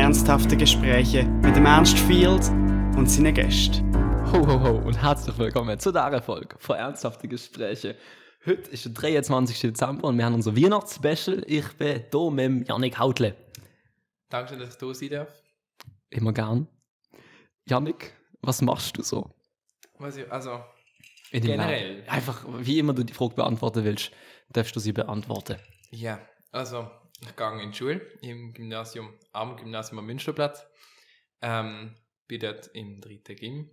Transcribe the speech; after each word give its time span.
ernsthafte 0.00 0.56
Gespräche 0.56 1.24
mit 1.24 1.54
dem 1.54 1.66
Ernst 1.66 1.98
Field 1.98 2.48
und 2.96 3.06
seinen 3.06 3.34
Gästen. 3.34 3.84
Ho, 4.32 4.46
ho, 4.46 4.58
ho 4.58 4.78
und 4.78 5.02
herzlich 5.02 5.36
willkommen 5.36 5.78
zu 5.78 5.92
dieser 5.92 6.22
Folge 6.22 6.56
von 6.58 6.76
Ernsthafte 6.76 7.28
Gespräche. 7.28 7.96
Heute 8.46 8.70
ist 8.70 8.86
der 8.86 8.92
23. 8.92 9.60
Dezember 9.60 10.08
und 10.08 10.16
wir 10.16 10.24
haben 10.24 10.36
unser 10.36 10.56
Weihnachtsspecial. 10.56 11.44
Ich 11.46 11.68
bin 11.74 12.02
hier 12.10 12.30
mit 12.30 12.66
Janik 12.66 12.98
Hautle. 12.98 13.36
Danke, 14.30 14.56
dass 14.56 14.70
ich 14.70 14.76
da 14.76 14.94
sein 14.94 15.10
darf. 15.10 15.42
Immer 16.08 16.32
gern. 16.32 16.66
Janik, 17.68 18.14
was 18.40 18.62
machst 18.62 18.96
du 18.96 19.02
so? 19.02 19.34
Was 19.98 20.16
ich, 20.16 20.32
also, 20.32 20.60
Generell? 21.30 21.96
Leben? 21.96 22.08
Einfach, 22.08 22.46
wie 22.48 22.78
immer 22.78 22.94
du 22.94 23.04
die 23.04 23.12
Frage 23.12 23.34
beantworten 23.34 23.84
willst, 23.84 24.12
darfst 24.48 24.74
du 24.74 24.80
sie 24.80 24.94
beantworten. 24.94 25.58
ja, 25.90 26.18
also, 26.52 26.90
ich 27.20 27.36
gehe 27.36 27.62
in 27.62 27.70
die 27.70 27.76
Schule 27.76 28.00
im 28.22 28.52
Gymnasium, 28.52 29.18
am 29.32 29.56
Gymnasium 29.56 29.98
am 29.98 30.06
Münsterplatz. 30.06 30.66
Ähm, 31.42 31.94
bin 32.26 32.40
dort 32.40 32.68
im 32.74 33.00
dritten 33.00 33.36
Gym 33.36 33.70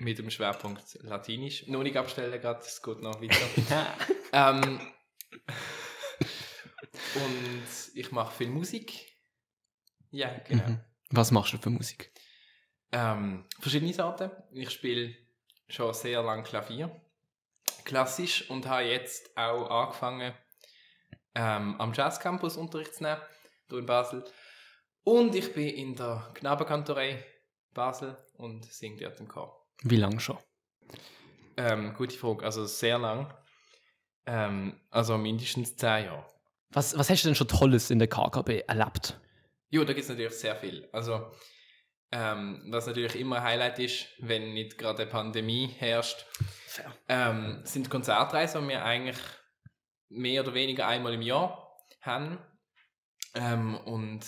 mit 0.00 0.18
dem 0.18 0.30
Schwerpunkt 0.30 0.98
Latinisch. 1.02 1.66
Noch 1.66 1.82
nicht 1.82 1.96
abstellen 1.96 2.40
gerade, 2.40 2.60
es 2.60 2.82
geht 2.82 3.00
noch 3.00 3.20
weiter. 3.20 3.94
ähm, 4.32 4.80
und 7.14 7.68
ich 7.94 8.12
mache 8.12 8.34
viel 8.36 8.48
Musik. 8.48 9.06
Ja, 10.10 10.38
genau. 10.46 10.66
Mhm. 10.66 10.80
Was 11.10 11.30
machst 11.30 11.52
du 11.52 11.58
für 11.58 11.70
Musik? 11.70 12.12
Ähm, 12.92 13.44
verschiedene 13.60 13.92
Sorten. 13.92 14.30
Ich 14.52 14.70
spiele 14.70 15.14
schon 15.68 15.92
sehr 15.94 16.22
lange 16.22 16.42
Klavier. 16.42 17.00
Klassisch 17.84 18.48
und 18.50 18.66
habe 18.66 18.84
jetzt 18.84 19.36
auch 19.36 19.70
angefangen, 19.70 20.34
ähm, 21.38 21.76
am 21.78 21.92
Jazzcampus 21.92 22.56
Unterricht 22.56 22.94
zu 22.94 23.04
nehmen, 23.04 23.20
hier 23.68 23.78
in 23.78 23.86
Basel. 23.86 24.24
Und 25.04 25.34
ich 25.34 25.54
bin 25.54 25.68
in 25.68 25.94
der 25.94 26.30
Knabenkantorei 26.34 27.24
Basel 27.72 28.16
und 28.34 28.64
singe 28.64 29.00
dort 29.00 29.20
im 29.20 29.28
Chor. 29.28 29.66
Wie 29.82 29.96
lange 29.96 30.18
schon? 30.18 30.38
Ähm, 31.56 31.94
gute 31.94 32.16
Frage, 32.16 32.44
also 32.44 32.66
sehr 32.66 32.98
lang. 32.98 33.32
Ähm, 34.26 34.80
also 34.90 35.16
mindestens 35.16 35.76
zehn 35.76 36.06
Jahre. 36.06 36.26
Was, 36.70 36.98
was 36.98 37.08
hast 37.08 37.22
du 37.22 37.28
denn 37.28 37.34
schon 37.36 37.48
Tolles 37.48 37.90
in 37.90 38.00
der 38.00 38.08
KKB 38.08 38.64
erlebt? 38.66 39.18
Jo, 39.70 39.84
da 39.84 39.92
gibt 39.92 40.04
es 40.04 40.08
natürlich 40.08 40.34
sehr 40.34 40.56
viel. 40.56 40.88
Also, 40.92 41.30
ähm, 42.10 42.64
was 42.70 42.86
natürlich 42.86 43.16
immer 43.16 43.36
ein 43.36 43.44
Highlight 43.44 43.78
ist, 43.78 44.06
wenn 44.18 44.54
nicht 44.54 44.76
gerade 44.76 45.02
eine 45.02 45.10
Pandemie 45.10 45.68
herrscht, 45.78 46.26
ähm, 47.08 47.60
sind 47.64 47.90
Konzertreisen, 47.90 48.62
die 48.62 48.68
wir 48.68 48.84
eigentlich 48.84 49.18
mehr 50.08 50.42
oder 50.42 50.54
weniger 50.54 50.86
einmal 50.86 51.14
im 51.14 51.22
Jahr 51.22 51.76
haben. 52.00 52.38
Ähm, 53.34 53.76
und 53.76 54.24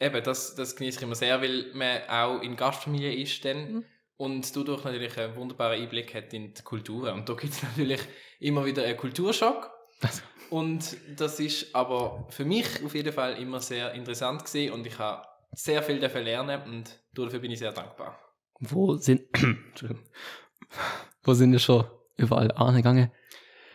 eben, 0.00 0.22
das, 0.22 0.54
das 0.54 0.76
genieße 0.76 0.98
ich 0.98 1.02
immer 1.02 1.14
sehr, 1.14 1.40
weil 1.42 1.72
man 1.74 2.02
auch 2.08 2.40
in 2.42 2.56
Gastfamilie 2.56 3.14
ist 3.14 3.44
dann 3.44 3.72
Mhm. 3.72 3.84
und 4.16 4.56
dadurch 4.56 4.84
natürlich 4.84 5.18
einen 5.18 5.36
wunderbaren 5.36 5.80
Einblick 5.80 6.14
hat 6.14 6.32
in 6.32 6.54
die 6.54 6.62
Kultur. 6.62 7.12
Und 7.12 7.28
da 7.28 7.34
gibt 7.34 7.52
es 7.52 7.62
natürlich 7.76 8.00
immer 8.40 8.64
wieder 8.64 8.84
einen 8.84 8.96
Kulturschock. 8.96 9.70
Und 10.50 10.96
das 11.16 11.40
ist 11.40 11.74
aber 11.74 12.26
für 12.30 12.46
mich 12.46 12.82
auf 12.82 12.94
jeden 12.94 13.12
Fall 13.12 13.34
immer 13.34 13.60
sehr 13.60 13.92
interessant 13.92 14.46
gewesen 14.46 14.72
und 14.72 14.86
ich 14.86 14.98
habe 14.98 15.26
sehr 15.52 15.82
viel 15.82 16.00
davon 16.00 16.22
lernen 16.22 16.62
und 16.62 16.98
dafür 17.12 17.40
bin 17.40 17.50
ich 17.50 17.58
sehr 17.58 17.72
dankbar. 17.72 18.18
Wo 18.58 18.96
sind. 18.96 19.26
Wo 21.22 21.34
sind 21.34 21.52
wir 21.52 21.58
schon 21.58 21.84
überall 22.16 22.50
angegangen? 22.52 23.12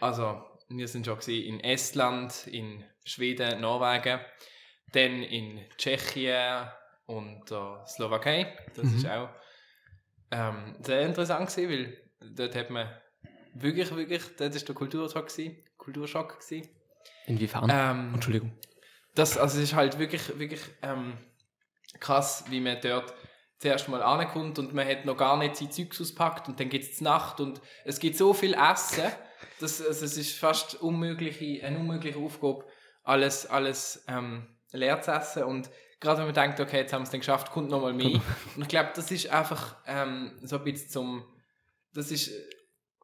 Also, 0.04 0.44
wir 0.68 0.88
sind 0.90 1.06
schon 1.06 1.18
in 1.28 1.62
Estland, 1.62 2.46
in 2.48 2.84
Schweden, 3.06 3.62
Norwegen, 3.62 4.20
dann 4.92 5.23
in 5.23 5.62
Tschechien 5.78 6.68
und 7.06 7.50
der 7.50 7.86
Slowakei. 7.88 8.54
Das 8.76 8.84
Mhm. 8.86 8.96
ist 8.98 9.08
auch 9.08 9.30
ähm, 10.31 10.75
sehr 10.81 11.03
interessant 11.03 11.50
gewesen, 11.50 11.69
weil 12.19 12.31
dort 12.36 12.53
hat 12.56 12.69
man 12.69 12.90
wirklich, 13.53 13.96
wirklich, 13.96 14.24
das 14.36 14.53
ist 14.58 14.68
der 14.68 14.75
Kulturschock 14.75 15.28
gewesen, 15.30 15.63
Kulturschock 15.78 16.38
gewesen. 16.40 16.68
Inwiefern? 17.28 17.69
Ähm, 17.72 18.13
Entschuldigung. 18.13 18.52
das, 19.16 19.38
also 19.38 19.58
es 19.58 19.63
ist 19.63 19.74
halt 19.74 20.00
wirklich, 20.00 20.38
wirklich 20.38 20.62
ähm, 20.81 21.18
krass, 22.02 22.44
wie 22.50 22.59
man 22.59 22.78
dort 22.81 23.13
zuerst 23.59 23.88
mal 23.88 24.02
ankommt 24.03 24.59
und 24.59 24.74
man 24.74 24.86
hat 24.86 25.06
noch 25.06 25.16
gar 25.16 25.38
nicht 25.38 25.56
sein 25.56 25.72
Zeugs 25.72 26.02
auspackt 26.02 26.50
und 26.50 26.59
dann 26.59 26.68
geht 26.68 26.84
es 26.84 27.00
Nacht 27.00 27.40
und 27.40 27.62
es 27.86 28.00
gibt 28.00 28.18
so 28.18 28.34
viel 28.34 28.53
Essen, 28.53 29.09
dass 29.59 29.81
also 29.86 30.06
es 30.06 30.18
ist 30.18 30.38
fast 30.38 30.76
unmögliche, 30.81 31.64
eine 31.66 31.80
unmögliche 31.80 32.18
Aufgabe, 32.20 32.66
alles, 33.04 33.46
alles 33.46 34.04
ähm, 34.08 34.48
leer 34.72 35.02
zu 35.02 35.12
essen 35.12 35.44
und 35.44 35.70
gerade 36.00 36.20
wenn 36.20 36.26
man 36.26 36.34
denkt, 36.36 36.59
okay, 36.59 36.78
jetzt 36.78 36.94
haben 36.94 37.02
wir 37.02 37.06
es 37.06 37.12
dann 37.12 37.20
geschafft, 37.22 37.52
kommt 37.52 37.70
noch 37.70 37.81
mal 37.81 37.94
mehr. 37.94 38.20
Und 38.56 38.62
ich 38.64 38.68
glaube, 38.68 38.92
das 38.96 39.09
ist 39.12 39.30
einfach 39.30 39.78
ähm, 39.86 40.38
so 40.44 40.58
ein 40.58 40.64
bisschen 40.64 40.90
zum, 40.90 41.26
das 41.94 42.12
ist 42.12 42.31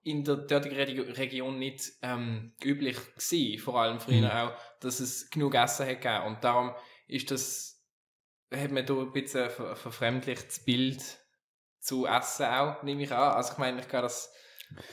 in 0.04 0.24
der 0.24 0.36
dortigen 0.38 0.78
Regi- 0.78 1.02
Region 1.18 1.60
nicht 1.60 1.92
ähm, 2.02 2.54
üblich 2.64 2.98
gewesen, 3.16 3.60
vor 3.60 3.80
allem 3.82 4.00
früher 4.00 4.22
Mhm. 4.30 4.32
auch, 4.32 4.54
dass 4.80 5.00
es 5.00 5.30
genug 5.30 5.56
Essen 5.56 5.86
hat 5.88 6.02
gegeben. 6.02 6.26
Und 6.28 6.44
darum 6.44 6.74
ist 7.08 7.32
das, 7.32 7.86
hat 8.54 8.72
man 8.72 8.86
da 8.86 8.94
ein 8.96 9.12
bisschen 9.12 9.44
ein 9.44 9.50
ver 9.50 9.76
verfremdlichtes 9.76 10.64
Bild 10.64 11.02
zu 11.80 12.06
Essen 12.06 12.46
auch, 12.46 12.84
nehme 12.84 13.04
ich 13.04 13.12
an. 13.12 13.34
Also 13.34 13.54
ich 13.54 13.58
meine, 13.60 13.80
ich 13.82 13.88
kann 13.88 14.02
das 14.04 14.34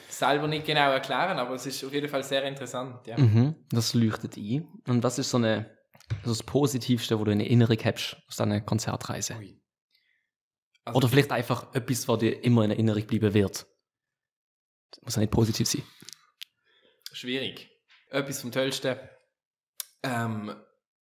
selber 0.09 0.49
nicht 0.49 0.67
genau 0.67 0.91
erklären, 0.91 1.39
aber 1.39 1.55
es 1.55 1.67
ist 1.67 1.85
auf 1.85 1.93
jeden 1.93 2.09
Fall 2.09 2.23
sehr 2.23 2.45
interessant, 2.45 3.07
ja. 3.07 3.19
Mhm, 3.19 3.55
das 3.71 3.95
leuchtet 3.95 4.37
ein. 4.37 4.69
Und 4.87 5.03
was 5.03 5.19
ist 5.19 5.31
so 5.31 5.37
eine, 5.39 5.77
so 6.25 6.31
das 6.31 6.43
Positivste, 6.43 7.19
wo 7.19 7.25
du 7.25 7.33
in 7.33 7.41
Erinnerung 7.41 7.79
hast 7.85 8.17
aus 8.29 8.37
deiner 8.37 8.61
Konzertreise? 8.61 9.35
Also, 10.85 10.97
Oder 10.97 11.09
vielleicht 11.09 11.33
einfach 11.33 11.75
etwas, 11.75 12.07
was 12.09 12.19
dir 12.19 12.43
immer 12.45 12.65
in 12.65 12.71
Erinnerung 12.71 13.07
bleiben 13.07 13.35
wird. 13.35 13.67
Das 14.93 15.03
muss 15.03 15.17
ja 15.17 15.21
nicht 15.21 15.33
positiv 15.33 15.67
sein. 15.67 15.83
schwierig. 17.13 17.71
Etwas 18.11 18.41
vom 18.41 18.53
Tollsten, 18.53 18.97
ähm, 20.03 20.55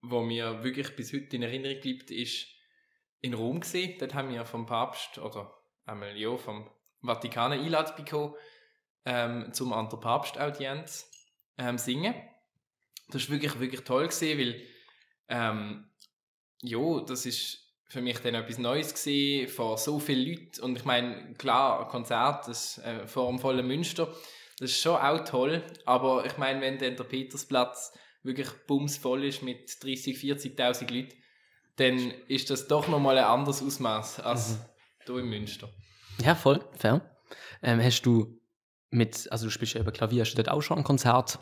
wo 0.02 0.22
mir 0.22 0.64
wirklich 0.64 0.96
bis 0.96 1.12
heute 1.12 1.36
in 1.36 1.42
Erinnerung 1.42 1.80
bleibt, 1.80 2.10
ist 2.10 2.46
in 3.20 3.34
Rom 3.34 3.60
gesehen. 3.60 3.96
Dort 3.98 4.14
haben 4.14 4.30
wir 4.30 4.44
vom 4.44 4.66
Papst 4.66 5.18
oder 5.18 5.54
einmal 5.84 6.16
ja 6.16 6.36
vom 6.36 6.68
Vatikan 7.00 7.52
Einladung 7.52 7.96
bekommen, 7.96 8.34
ähm, 9.08 9.52
zum 9.52 9.72
an 9.72 9.88
der 9.88 9.96
Papstaudienz 9.96 11.10
ähm, 11.56 11.78
singen. 11.78 12.14
Das 13.08 13.28
war 13.28 13.34
wirklich, 13.36 13.58
wirklich 13.58 13.80
toll 13.80 14.06
gewesen, 14.06 14.38
weil 14.38 14.62
ähm, 15.28 15.90
ja, 16.60 17.00
das 17.06 17.24
ist 17.24 17.58
für 17.86 18.02
mich 18.02 18.18
dann 18.18 18.34
etwas 18.34 18.58
Neues 18.58 18.92
gesehen 18.92 19.48
vor 19.48 19.78
so 19.78 19.98
vielen 19.98 20.28
Leuten 20.28 20.60
und 20.60 20.76
ich 20.76 20.84
meine, 20.84 21.32
klar, 21.34 21.80
ein 21.80 21.88
Konzert, 21.88 22.48
das 22.48 22.76
äh, 22.78 23.06
vor 23.06 23.28
einem 23.28 23.38
vollen 23.38 23.66
Münster, 23.66 24.14
das 24.58 24.70
ist 24.72 24.82
schon 24.82 24.96
auch 24.96 25.24
toll, 25.24 25.62
aber 25.86 26.26
ich 26.26 26.36
meine, 26.36 26.60
wenn 26.60 26.76
dann 26.76 26.96
der 26.96 27.04
Petersplatz 27.04 27.96
wirklich 28.22 28.50
bumsvoll 28.66 29.24
ist 29.24 29.42
mit 29.42 29.82
30, 29.82 30.18
40.000 30.18 30.92
Leuten, 30.92 31.16
dann 31.76 32.10
ist 32.26 32.50
das 32.50 32.68
doch 32.68 32.88
nochmal 32.88 33.16
ein 33.16 33.24
anderes 33.24 33.62
Ausmaß 33.62 34.20
als 34.20 34.58
hier 35.06 35.16
in 35.16 35.30
Münster. 35.30 35.70
Ja, 36.22 36.34
voll, 36.34 36.62
fair. 36.76 37.18
Ähm, 37.62 37.80
hast 37.80 38.02
du 38.02 38.38
mit, 38.90 39.30
also 39.30 39.46
du 39.46 39.50
spielst 39.50 39.74
ja 39.74 39.80
über 39.80 39.92
Klavier, 39.92 40.22
hast 40.22 40.32
du 40.32 40.36
dort 40.36 40.50
auch 40.50 40.62
schon 40.62 40.78
ein 40.78 40.84
Konzert 40.84 41.38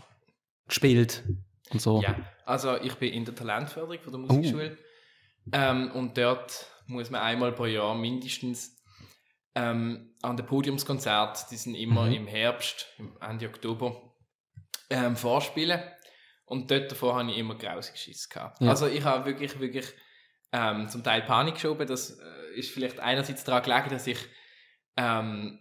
gespielt 0.66 1.22
und 1.70 1.80
so? 1.80 2.02
Ja, 2.02 2.16
also 2.44 2.76
ich 2.76 2.94
bin 2.96 3.12
in 3.12 3.24
der 3.24 3.34
Talentförderung 3.34 4.00
von 4.00 4.12
der 4.12 4.20
Musikschule 4.20 4.78
ähm, 5.52 5.90
und 5.92 6.16
dort 6.18 6.66
muss 6.86 7.10
man 7.10 7.22
einmal 7.22 7.52
pro 7.52 7.66
Jahr 7.66 7.94
mindestens 7.94 8.76
ähm, 9.54 10.14
an 10.22 10.36
den 10.36 10.46
Podiumskonzert, 10.46 11.50
die 11.50 11.56
sind 11.56 11.74
immer 11.74 12.06
Mhm. 12.06 12.12
im 12.12 12.26
Herbst, 12.26 12.86
Ende 13.20 13.48
Oktober, 13.48 14.14
ähm, 14.90 15.16
vorspielen 15.16 15.80
und 16.44 16.70
dort 16.70 16.90
davor 16.92 17.16
habe 17.18 17.30
ich 17.30 17.38
immer 17.38 17.56
grausig 17.56 17.96
Schiss 17.96 18.28
gehabt. 18.28 18.60
Ja. 18.60 18.70
Also 18.70 18.86
ich 18.86 19.02
habe 19.04 19.24
wirklich, 19.24 19.58
wirklich 19.58 19.86
ähm, 20.52 20.88
zum 20.88 21.02
Teil 21.02 21.22
Panik 21.22 21.54
geschoben, 21.54 21.86
das 21.86 22.18
äh, 22.18 22.58
ist 22.58 22.70
vielleicht 22.70 23.00
einerseits 23.00 23.44
daran 23.44 23.62
gelegen, 23.62 23.90
dass 23.90 24.06
ich 24.06 24.18
ähm, 24.96 25.60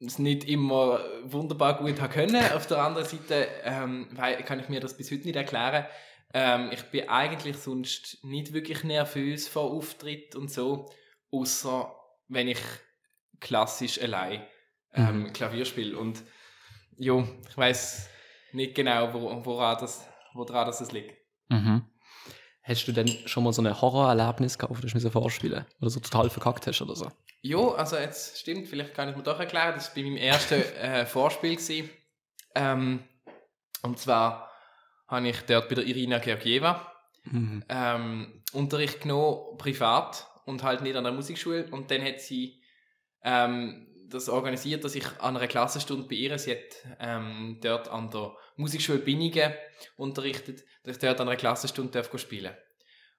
es 0.00 0.18
nicht 0.18 0.44
immer 0.44 1.00
wunderbar 1.24 1.78
gut 1.78 2.00
haben 2.00 2.12
können. 2.12 2.52
Auf 2.52 2.66
der 2.66 2.78
anderen 2.78 3.06
Seite 3.06 3.48
ähm, 3.64 4.08
weil, 4.12 4.42
kann 4.42 4.60
ich 4.60 4.68
mir 4.68 4.80
das 4.80 4.96
bis 4.96 5.10
heute 5.10 5.24
nicht 5.24 5.36
erklären. 5.36 5.86
Ähm, 6.32 6.70
ich 6.72 6.82
bin 6.84 7.08
eigentlich 7.08 7.56
sonst 7.56 8.22
nicht 8.24 8.52
wirklich 8.52 8.84
nervös 8.84 9.46
vor 9.48 9.70
Auftritt 9.70 10.34
und 10.34 10.50
so, 10.50 10.90
außer 11.30 11.94
wenn 12.28 12.48
ich 12.48 12.60
klassisch 13.40 14.00
allein 14.00 14.42
ähm, 14.92 15.24
Mhm. 15.24 15.32
Klavier 15.32 15.64
spiele. 15.64 15.96
Und 15.98 16.22
jo, 16.96 17.26
ich 17.48 17.56
weiß 17.56 18.08
nicht 18.52 18.74
genau, 18.74 19.12
wo, 19.12 19.44
woran 19.44 19.78
das, 19.80 20.08
woran 20.34 20.66
das 20.66 20.80
es 20.80 20.92
liegt. 20.92 21.16
Mhm. 21.48 21.84
Hast 22.66 22.86
du 22.88 22.92
denn 22.92 23.08
schon 23.26 23.44
mal 23.44 23.52
so 23.52 23.60
ein 23.62 23.80
Horrorerlebnis 23.80 24.58
gehabt, 24.58 24.82
das 24.82 24.92
du 24.92 24.98
mir 24.98 25.10
vorspielen 25.10 25.66
oder 25.80 25.90
so 25.90 26.00
total 26.00 26.30
verkackt 26.30 26.66
hast 26.66 26.80
oder 26.80 26.96
so? 26.96 27.10
Jo, 27.42 27.72
also 27.72 27.96
jetzt 27.96 28.38
stimmt, 28.40 28.66
vielleicht 28.68 28.94
kann 28.94 29.10
ich 29.10 29.16
mir 29.16 29.22
doch 29.22 29.38
erklären, 29.38 29.74
das 29.74 29.88
war 29.88 29.94
bei 29.96 30.02
meinem 30.02 30.16
ersten 30.16 30.62
äh, 30.80 31.04
Vorspiel. 31.06 31.56
Gewesen. 31.56 31.90
Ähm, 32.54 33.04
und 33.82 33.98
zwar 33.98 34.50
habe 35.08 35.28
ich 35.28 35.40
dort 35.42 35.68
bei 35.68 35.74
der 35.74 35.84
Irina 35.84 36.18
Georgieva 36.18 36.90
Mhm. 37.26 37.64
ähm, 37.70 38.42
Unterricht 38.52 39.00
genommen, 39.00 39.56
privat 39.56 40.26
und 40.44 40.62
halt 40.62 40.82
nicht 40.82 40.94
an 40.94 41.04
der 41.04 41.12
Musikschule. 41.14 41.66
Und 41.70 41.90
dann 41.90 42.02
hat 42.04 42.20
sie 42.20 42.60
ähm, 43.22 43.86
das 44.08 44.28
organisiert, 44.28 44.84
dass 44.84 44.94
ich 44.94 45.06
an 45.20 45.36
einer 45.36 45.46
Klassenstunde 45.46 46.06
bei 46.08 46.16
ihr, 46.16 46.38
sie 46.38 46.52
hat 46.52 46.98
ähm, 47.00 47.58
dort 47.62 47.88
an 47.88 48.10
der 48.10 48.36
Musikschule 48.56 48.98
Binningen 48.98 49.52
unterrichtet, 49.96 50.64
dass 50.82 50.96
ich 50.96 51.00
dort 51.00 51.20
an 51.20 51.28
einer 51.28 51.36
Klassenstunde 51.36 51.90
darf 51.90 52.10
spielen 52.18 52.54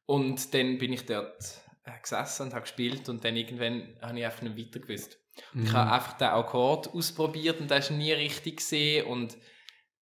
Und 0.05 0.53
dann 0.53 0.77
bin 0.77 0.93
ich 0.93 1.05
dort 1.05 1.43
äh, 1.85 1.99
gesessen 2.01 2.47
und 2.47 2.53
habe 2.53 2.61
gespielt 2.61 3.09
und 3.09 3.23
dann 3.23 3.35
irgendwann 3.35 3.97
habe 4.01 4.19
ich 4.19 4.25
einfach 4.25 4.41
nicht 4.41 4.57
weiter 4.57 4.79
gewusst. 4.79 5.17
Ich 5.53 5.73
habe 5.73 5.91
einfach 5.91 6.13
den 6.13 6.27
Akkord 6.29 6.93
ausprobiert 6.93 7.59
und 7.59 7.69
das 7.69 7.89
ist 7.89 7.97
nie 7.97 8.13
richtig 8.13 8.57
gesehen 8.57 9.05
und 9.05 9.37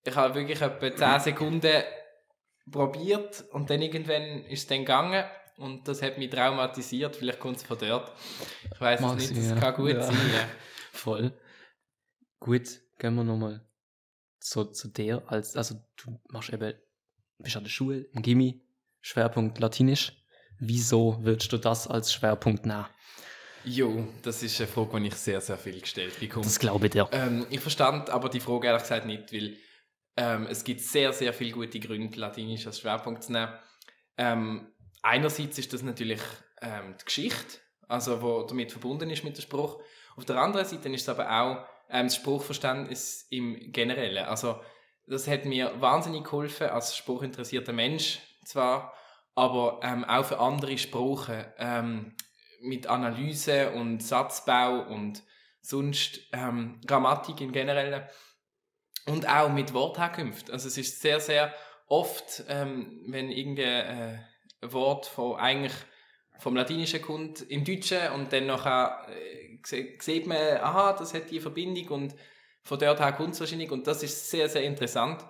ich 0.06 0.16
habe 0.16 0.36
wirklich 0.36 0.62
etwa 0.62 0.96
10 0.96 1.20
Sekunden 1.22 1.84
probiert 2.72 3.44
und 3.52 3.70
dann 3.70 3.82
irgendwann 3.82 4.46
ist 4.46 4.60
es 4.60 4.68
dann 4.68 4.80
gegangen 4.80 5.24
und 5.58 5.88
das 5.88 6.02
hat 6.02 6.18
mich 6.18 6.30
traumatisiert. 6.30 7.16
Vielleicht 7.16 7.40
kommt 7.40 7.58
es 7.58 7.64
von 7.64 7.78
dort. 7.78 8.12
Ich 8.74 8.82
weiß 8.82 9.02
es 9.02 9.32
nicht, 9.32 9.38
das 9.38 9.50
ja. 9.50 9.56
kann 9.56 9.76
gut 9.76 9.94
Ja. 9.94 10.04
sein. 10.04 10.18
Voll. 10.94 11.34
Gut, 12.40 12.82
gehen 13.00 13.16
wir 13.16 13.24
nochmal 13.24 13.66
zu, 14.40 14.66
zu 14.66 14.90
der, 14.90 15.24
als, 15.28 15.56
also 15.56 15.76
du 15.98 16.20
machst 16.30 16.54
eben, 16.54 16.74
bist 17.40 17.58
an 17.58 17.64
der 17.64 17.72
Schule, 17.72 18.02
im 18.14 18.22
Gimmi, 18.22 18.62
Schwerpunkt 19.02 19.60
Latinisch. 19.60 20.14
Wieso 20.60 21.18
würdest 21.24 21.52
du 21.52 21.58
das 21.58 21.88
als 21.88 22.14
Schwerpunkt 22.14 22.66
nehmen? 22.66 22.86
Jo, 23.66 24.08
das 24.22 24.44
ist 24.44 24.60
eine 24.60 24.68
Frage, 24.68 25.00
die 25.02 25.08
ich 25.08 25.16
sehr, 25.16 25.42
sehr 25.42 25.58
viel 25.58 25.80
gestellt 25.82 26.20
bekomme. 26.20 26.46
Das 26.46 26.60
glaube 26.60 26.86
ich 26.86 26.92
dir. 26.92 27.10
Ähm, 27.12 27.48
ich 27.50 27.60
verstand 27.60 28.10
aber 28.10 28.30
die 28.30 28.40
Frage 28.40 28.68
ehrlich 28.68 28.84
gesagt 28.84 29.06
nicht, 29.06 29.34
weil 29.34 29.58
ähm, 30.16 30.48
es 30.48 30.64
gibt 30.64 30.82
sehr, 30.82 31.12
sehr 31.12 31.34
viele 31.34 31.52
gute 31.52 31.80
Gründe, 31.80 32.20
Latinisch 32.20 32.68
als 32.68 32.80
Schwerpunkt 32.80 33.24
zu 33.24 33.32
nehmen. 33.32 33.54
Ähm, 34.18 34.74
einerseits 35.02 35.58
ist 35.58 35.74
das 35.74 35.82
natürlich 35.82 36.22
ähm, 36.62 36.96
die 37.00 37.06
Geschichte, 37.06 37.60
also 37.88 38.22
wo 38.22 38.44
damit 38.44 38.72
verbunden 38.72 39.10
ist 39.10 39.24
mit 39.24 39.38
dem 39.38 39.42
Spruch. 39.42 39.82
Auf 40.16 40.26
der 40.26 40.38
anderen 40.38 40.66
Seite 40.66 40.90
ist 40.90 41.02
es 41.02 41.10
aber 41.10 41.30
auch 41.30 41.66
ähm, 41.90 42.08
das 42.08 42.16
Spruchverständnis 42.16 43.28
im 43.30 43.72
Generellen. 43.72 44.26
Also 44.26 44.60
das 45.08 45.28
hat 45.28 45.46
mir 45.46 45.82
wahnsinnig 45.82 46.24
geholfen 46.24 46.70
als 46.70 46.96
spruchinteressierter 46.96 47.74
Mensch 47.74 48.20
zwar, 48.46 48.94
aber 49.36 49.80
ähm, 49.84 50.04
auch 50.06 50.26
für 50.26 50.40
andere 50.40 50.78
Sprachen 50.78 51.46
ähm, 51.58 52.16
mit 52.62 52.88
Analyse 52.88 53.72
und 53.72 54.02
Satzbau 54.02 54.82
und 54.82 55.24
sonst 55.62 56.20
ähm, 56.32 56.80
Grammatik 56.86 57.42
im 57.42 57.52
Generellen 57.52 58.04
und 59.06 59.28
auch 59.28 59.50
mit 59.50 59.74
Wortherkünften. 59.74 60.54
Also 60.54 60.68
es 60.68 60.78
ist 60.78 61.02
sehr, 61.02 61.20
sehr 61.20 61.54
oft, 61.88 62.44
ähm, 62.48 63.04
wenn 63.08 63.30
irgendein 63.30 64.20
äh, 64.62 64.72
Wort 64.72 65.06
von 65.06 65.38
eigentlich 65.38 65.74
vom 66.40 66.56
Latinischen 66.56 67.02
kommt 67.02 67.42
im 67.42 67.64
Deutschen 67.64 68.12
und 68.16 68.34
dann 68.34 68.46
nachher 68.46 69.08
äh, 69.10 69.43
sieht 69.66 70.28
man, 70.28 70.38
aha, 70.38 70.94
das 70.94 71.14
hat 71.14 71.32
die 71.32 71.40
Verbindung 71.40 71.88
und 71.90 72.16
von 72.64 72.80
dort 72.80 73.00
her 73.00 73.14
kommt 73.14 73.34
es 73.34 73.40
wahrscheinlich 73.40 73.72
und 73.72 73.88
das 73.88 74.04
ist 74.04 74.30
sehr, 74.30 74.48
sehr 74.50 74.64
interessant. 74.64 75.26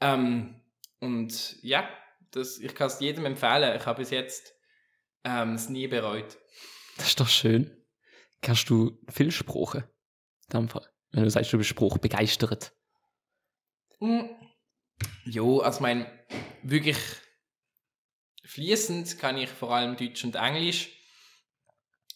Ähm, 0.00 0.60
und 1.00 1.62
ja, 1.62 1.88
das, 2.30 2.58
ich 2.58 2.74
kann 2.74 2.86
es 2.86 3.00
jedem 3.00 3.26
empfehlen. 3.26 3.76
Ich 3.76 3.86
habe 3.86 4.00
bis 4.00 4.10
jetzt 4.10 4.54
ähm, 5.24 5.54
es 5.54 5.68
nie 5.68 5.86
bereut. 5.86 6.38
Das 6.96 7.08
ist 7.08 7.20
doch 7.20 7.28
schön. 7.28 7.76
Kannst 8.40 8.68
du 8.70 8.98
viel 9.08 9.30
Sprache? 9.30 9.90
In 10.52 10.60
dem 10.60 10.68
Fall. 10.68 10.88
Wenn 11.10 11.24
du 11.24 11.30
sagst, 11.30 11.52
du 11.52 11.58
bist 11.58 11.70
Spruch 11.70 11.98
begeistert. 11.98 12.72
Hm. 13.98 14.30
Jo, 15.24 15.60
also 15.60 15.82
mein 15.82 16.06
wirklich 16.62 16.98
fließend 18.44 19.18
kann 19.18 19.36
ich 19.36 19.50
vor 19.50 19.74
allem 19.74 19.96
Deutsch 19.96 20.24
und 20.24 20.36
Englisch. 20.36 20.90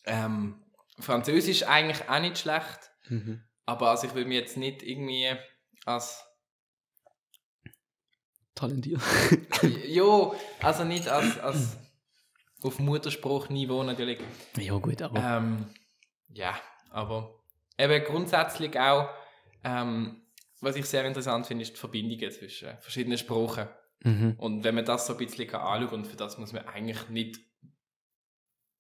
Ähm, 0.05 0.66
Französisch 0.99 1.65
eigentlich 1.65 2.09
auch 2.09 2.21
nicht 2.21 2.39
schlecht, 2.39 2.91
aber 3.67 3.91
also 3.91 4.07
ich 4.07 4.15
will 4.15 4.25
mich 4.25 4.39
jetzt 4.39 4.57
nicht 4.57 4.83
irgendwie 4.83 5.37
als 5.85 6.27
Talentiert. 8.57 9.03
jo, 9.87 10.35
also 10.63 10.85
nicht 10.85 11.09
als, 11.09 11.39
als 11.39 11.77
auf 12.63 12.79
Mutterspruchniveau 12.79 13.83
natürlich. 13.83 14.19
ja, 14.57 14.75
gut, 14.79 15.03
aber. 15.03 15.23
Ähm, 15.23 15.67
ja, 16.31 16.59
aber 16.91 17.39
eben 17.79 18.03
grundsätzlich 18.05 18.79
auch, 18.81 19.11
ähm, 19.63 20.23
was 20.61 20.77
ich 20.77 20.87
sehr 20.87 21.05
interessant 21.05 21.47
finde, 21.47 21.63
ist 21.63 21.75
die 21.75 21.79
Verbindungen 21.79 22.31
zwischen 22.33 22.79
verschiedenen 22.79 23.19
Sprachen. 23.19 23.69
Mhm. 24.01 24.37
Und 24.39 24.65
wenn 24.65 24.75
man 24.75 24.87
das 24.87 25.07
so 25.07 25.13
ein 25.13 25.19
bisschen 25.19 25.47
kann 25.47 25.61
anschauen 25.61 26.01
und 26.01 26.07
für 26.07 26.17
das 26.17 26.39
muss 26.39 26.55
man 26.55 26.67
eigentlich 26.67 27.09
nicht 27.11 27.41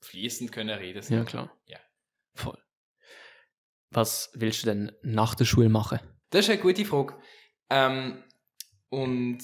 fließend 0.01 0.53
können 0.53 0.79
reden. 0.79 1.05
Ja, 1.13 1.25
klar. 1.25 1.55
Ja. 1.67 1.79
Voll. 2.37 2.59
Was 3.91 4.31
willst 4.35 4.63
du 4.63 4.67
denn 4.67 4.93
nach 5.03 5.35
der 5.35 5.45
Schule 5.47 5.69
machen? 5.69 6.01
Das 6.31 6.45
ist 6.45 6.51
eine 6.51 6.61
gute 6.61 6.85
Frage. 6.85 7.15
Ähm, 7.71 8.23
und 8.89 9.39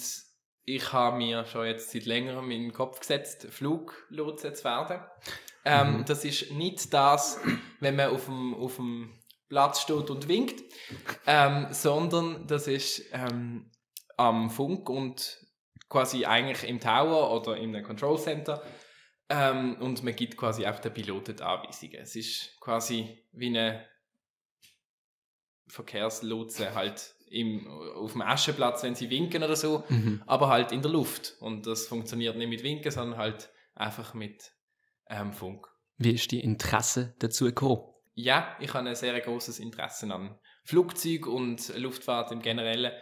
ich 0.65 0.93
habe 0.93 1.17
mir 1.17 1.45
schon 1.45 1.67
jetzt 1.67 1.91
seit 1.91 2.05
längerem 2.05 2.51
in 2.51 2.63
den 2.63 2.73
Kopf 2.73 3.01
gesetzt, 3.01 3.47
Fluglotse 3.51 4.53
zu 4.53 4.65
werden. 4.65 5.01
Ähm, 5.65 5.99
Mhm. 5.99 6.05
Das 6.05 6.25
ist 6.25 6.53
nicht 6.53 6.93
das, 6.93 7.41
wenn 7.81 7.97
man 7.97 8.11
auf 8.11 8.27
dem, 8.27 8.55
auf 8.55 8.77
dem 8.77 9.11
Platz 9.49 9.81
steht 9.81 10.11
und 10.11 10.29
winkt, 10.29 10.63
ähm, 11.27 11.67
sondern 11.71 12.47
das 12.47 12.67
ist 12.69 13.05
ähm, 13.13 13.71
am 14.17 14.51
Funk 14.51 14.89
und 14.89 15.39
quasi 15.89 16.25
eigentlich 16.25 16.69
im 16.69 16.81
Tower 16.81 17.31
oder 17.33 17.57
in 17.57 17.75
einem 17.75 17.85
Control 17.85 18.19
Center. 18.19 18.63
Ähm, 19.35 19.77
und 19.81 20.03
man 20.03 20.15
gibt 20.15 20.37
quasi 20.37 20.67
auf 20.67 20.81
den 20.83 20.93
Piloten 20.93 21.35
die 21.37 21.43
Anweisungen. 21.43 21.95
Es 22.03 22.15
ist 22.17 22.61
quasi 22.61 23.19
wie 23.33 23.47
eine 23.47 23.87
Verkehrslotse 25.69 26.75
halt 26.75 27.15
im, 27.29 27.67
auf 27.97 28.13
dem 28.13 28.21
Aschenplatz, 28.23 28.83
wenn 28.83 28.95
sie 28.95 29.09
winken 29.09 29.43
oder 29.43 29.57
so, 29.57 29.85
Mhm. 29.89 30.23
aber 30.27 30.49
halt 30.49 30.71
in 30.73 30.83
der 30.83 30.91
Luft. 30.91 31.35
Und 31.41 31.67
das 31.67 31.87
funktioniert 31.87 32.37
nicht 32.37 32.49
mit 32.49 32.63
Winken, 32.63 32.91
sondern 32.91 33.19
halt 33.19 33.51
einfach 33.75 34.13
mit 34.13 34.53
ähm, 35.09 35.33
Funk. 35.33 35.67
Wie 35.97 36.13
ist 36.13 36.31
die 36.31 36.41
Interesse 36.41 37.15
dazu 37.21 37.47
gekommen? 37.47 37.81
Ja, 38.15 38.55
ich 38.61 38.75
habe 38.75 38.87
ein 38.87 38.95
sehr 38.95 39.19
großes 39.19 39.61
Interesse 39.61 40.13
an 40.13 40.39
Flugzeug 40.65 41.27
und 41.27 41.75
Luftfahrt 41.79 42.33
im 42.33 42.43
Generellen. 42.43 42.93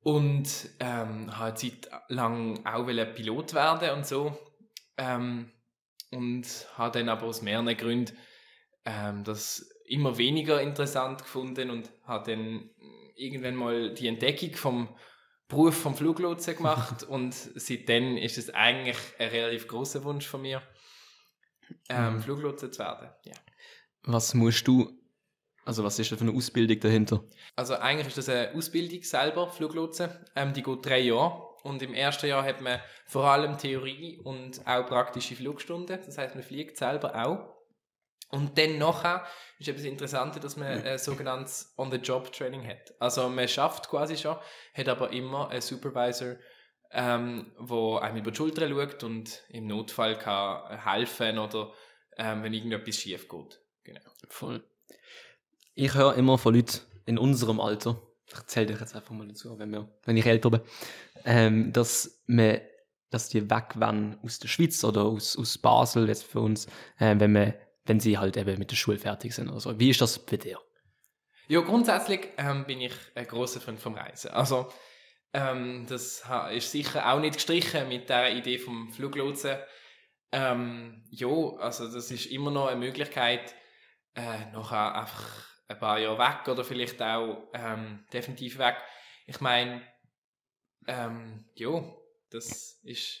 Und 0.00 0.48
ähm, 0.80 1.36
habe 1.36 1.50
eine 1.50 1.54
Zeit 1.54 1.88
lang 2.08 2.64
auch 2.66 2.86
Pilot 2.86 3.54
werden 3.54 3.90
und 3.98 4.06
so. 4.06 4.36
Ähm, 4.96 5.50
und 6.10 6.46
habe 6.76 6.98
dann 6.98 7.08
aber 7.08 7.26
aus 7.26 7.42
mehreren 7.42 7.76
Gründen 7.76 8.16
ähm, 8.84 9.24
das 9.24 9.70
immer 9.86 10.18
weniger 10.18 10.60
interessant 10.60 11.22
gefunden 11.22 11.70
und 11.70 11.90
habe 12.04 12.30
dann 12.30 12.70
irgendwann 13.16 13.56
mal 13.56 13.94
die 13.94 14.08
Entdeckung 14.08 14.54
vom 14.54 14.96
Beruf 15.48 15.76
vom 15.76 15.94
Fluglotsen 15.94 16.56
gemacht 16.56 17.02
und 17.08 17.34
seitdem 17.34 18.16
ist 18.16 18.38
es 18.38 18.50
eigentlich 18.50 18.96
ein 19.18 19.28
relativ 19.28 19.68
großer 19.68 20.02
Wunsch 20.04 20.26
von 20.26 20.42
mir, 20.42 20.62
ähm, 21.88 22.16
Mhm. 22.16 22.20
Fluglotse 22.22 22.70
zu 22.70 22.80
werden. 22.80 23.10
Ja. 23.24 23.34
Was 24.04 24.34
musst 24.34 24.66
du, 24.66 24.90
also 25.64 25.84
was 25.84 25.98
ist 25.98 26.10
da 26.10 26.16
für 26.16 26.24
eine 26.24 26.32
Ausbildung 26.32 26.80
dahinter? 26.80 27.24
Also 27.54 27.74
eigentlich 27.74 28.08
ist 28.08 28.18
das 28.18 28.28
eine 28.28 28.54
Ausbildung 28.54 29.02
selber, 29.02 29.48
Fluglotsen. 29.48 30.10
Ähm, 30.34 30.52
die 30.52 30.62
geht 30.62 30.84
drei 30.84 31.00
Jahre. 31.00 31.51
Und 31.62 31.82
im 31.82 31.94
ersten 31.94 32.26
Jahr 32.26 32.44
hat 32.44 32.60
man 32.60 32.80
vor 33.06 33.24
allem 33.24 33.56
Theorie 33.56 34.18
und 34.22 34.66
auch 34.66 34.86
praktische 34.86 35.36
Flugstunden. 35.36 35.98
Das 36.04 36.18
heißt, 36.18 36.34
man 36.34 36.44
fliegt 36.44 36.76
selber 36.76 37.14
auch. 37.14 37.52
Und 38.30 38.56
dann 38.56 38.78
nachher 38.78 39.26
ist 39.58 39.68
etwas 39.68 39.84
Interessantes, 39.84 40.40
dass 40.40 40.56
man 40.56 40.82
ein 40.82 40.98
sogenanntes 40.98 41.74
On-the-Job-Training 41.76 42.66
hat. 42.66 42.94
Also 42.98 43.28
man 43.28 43.46
schafft 43.46 43.90
quasi 43.90 44.16
schon, 44.16 44.36
hat 44.74 44.88
aber 44.88 45.10
immer 45.10 45.50
einen 45.50 45.60
Supervisor, 45.60 46.36
ähm, 46.90 47.52
wo 47.58 47.96
einem 47.96 48.16
über 48.16 48.30
die 48.30 48.36
Schulter 48.36 48.68
schaut 48.68 49.04
und 49.04 49.42
im 49.50 49.66
Notfall 49.66 50.18
kann 50.18 50.78
helfen 50.82 51.38
oder 51.38 51.72
ähm, 52.16 52.42
wenn 52.42 52.54
irgendetwas 52.54 52.96
schief 52.96 53.28
geht. 53.28 53.60
Genau. 53.84 54.00
Voll. 54.28 54.64
Ich 55.74 55.94
höre 55.94 56.14
immer 56.14 56.38
von 56.38 56.54
Leuten 56.54 56.80
in 57.04 57.18
unserem 57.18 57.60
Alter, 57.60 58.00
ich 58.26 58.34
erzähle 58.34 58.66
dich 58.66 58.80
jetzt 58.80 58.94
einfach 58.94 59.10
mal 59.10 59.26
dazu, 59.26 59.58
wenn, 59.58 59.70
wir, 59.70 59.88
wenn 60.04 60.16
ich 60.16 60.26
älter 60.26 60.50
bin, 60.50 60.60
ähm, 61.24 61.72
dass, 61.72 62.22
man, 62.26 62.60
dass 63.10 63.28
die 63.28 63.50
weg 63.50 63.74
wollen 63.76 64.18
aus 64.22 64.38
der 64.38 64.48
Schweiz 64.48 64.82
oder 64.84 65.04
aus, 65.04 65.36
aus 65.36 65.58
Basel 65.58 66.08
jetzt 66.08 66.24
für 66.24 66.40
uns, 66.40 66.66
äh, 66.98 67.14
wenn, 67.18 67.32
man, 67.32 67.54
wenn 67.84 68.00
sie 68.00 68.18
halt 68.18 68.36
eben 68.36 68.58
mit 68.58 68.70
der 68.70 68.76
Schule 68.76 68.98
fertig 68.98 69.34
sind 69.34 69.48
oder 69.48 69.60
so. 69.60 69.78
Wie 69.78 69.90
ist 69.90 70.00
das 70.00 70.18
bei 70.18 70.36
dir? 70.36 70.58
Ja, 71.48 71.60
grundsätzlich 71.60 72.28
ähm, 72.38 72.64
bin 72.64 72.80
ich 72.80 72.94
ein 73.14 73.26
großer 73.26 73.60
Fan 73.60 73.76
vom 73.76 73.94
Reisen. 73.94 74.30
Also, 74.30 74.72
ähm, 75.34 75.86
das 75.88 76.22
ist 76.52 76.70
sicher 76.70 77.12
auch 77.12 77.20
nicht 77.20 77.34
gestrichen 77.34 77.88
mit 77.88 78.08
der 78.08 78.34
Idee 78.34 78.58
vom 78.58 78.92
Fluglotsen. 78.92 79.56
Ähm, 80.30 81.04
ja, 81.10 81.28
also 81.58 81.92
das 81.92 82.10
ist 82.10 82.26
immer 82.26 82.50
noch 82.50 82.68
eine 82.68 82.80
Möglichkeit, 82.80 83.54
äh, 84.14 84.50
nachher 84.52 84.94
einfach 84.94 85.51
ein 85.68 85.78
paar 85.78 85.98
Jahre 85.98 86.18
weg 86.18 86.48
oder 86.48 86.64
vielleicht 86.64 87.00
auch 87.02 87.48
ähm, 87.54 88.04
definitiv 88.12 88.58
weg. 88.58 88.76
Ich 89.26 89.40
meine, 89.40 89.82
ähm, 90.86 91.44
ja, 91.54 91.82
das 92.30 92.80
ist 92.82 93.20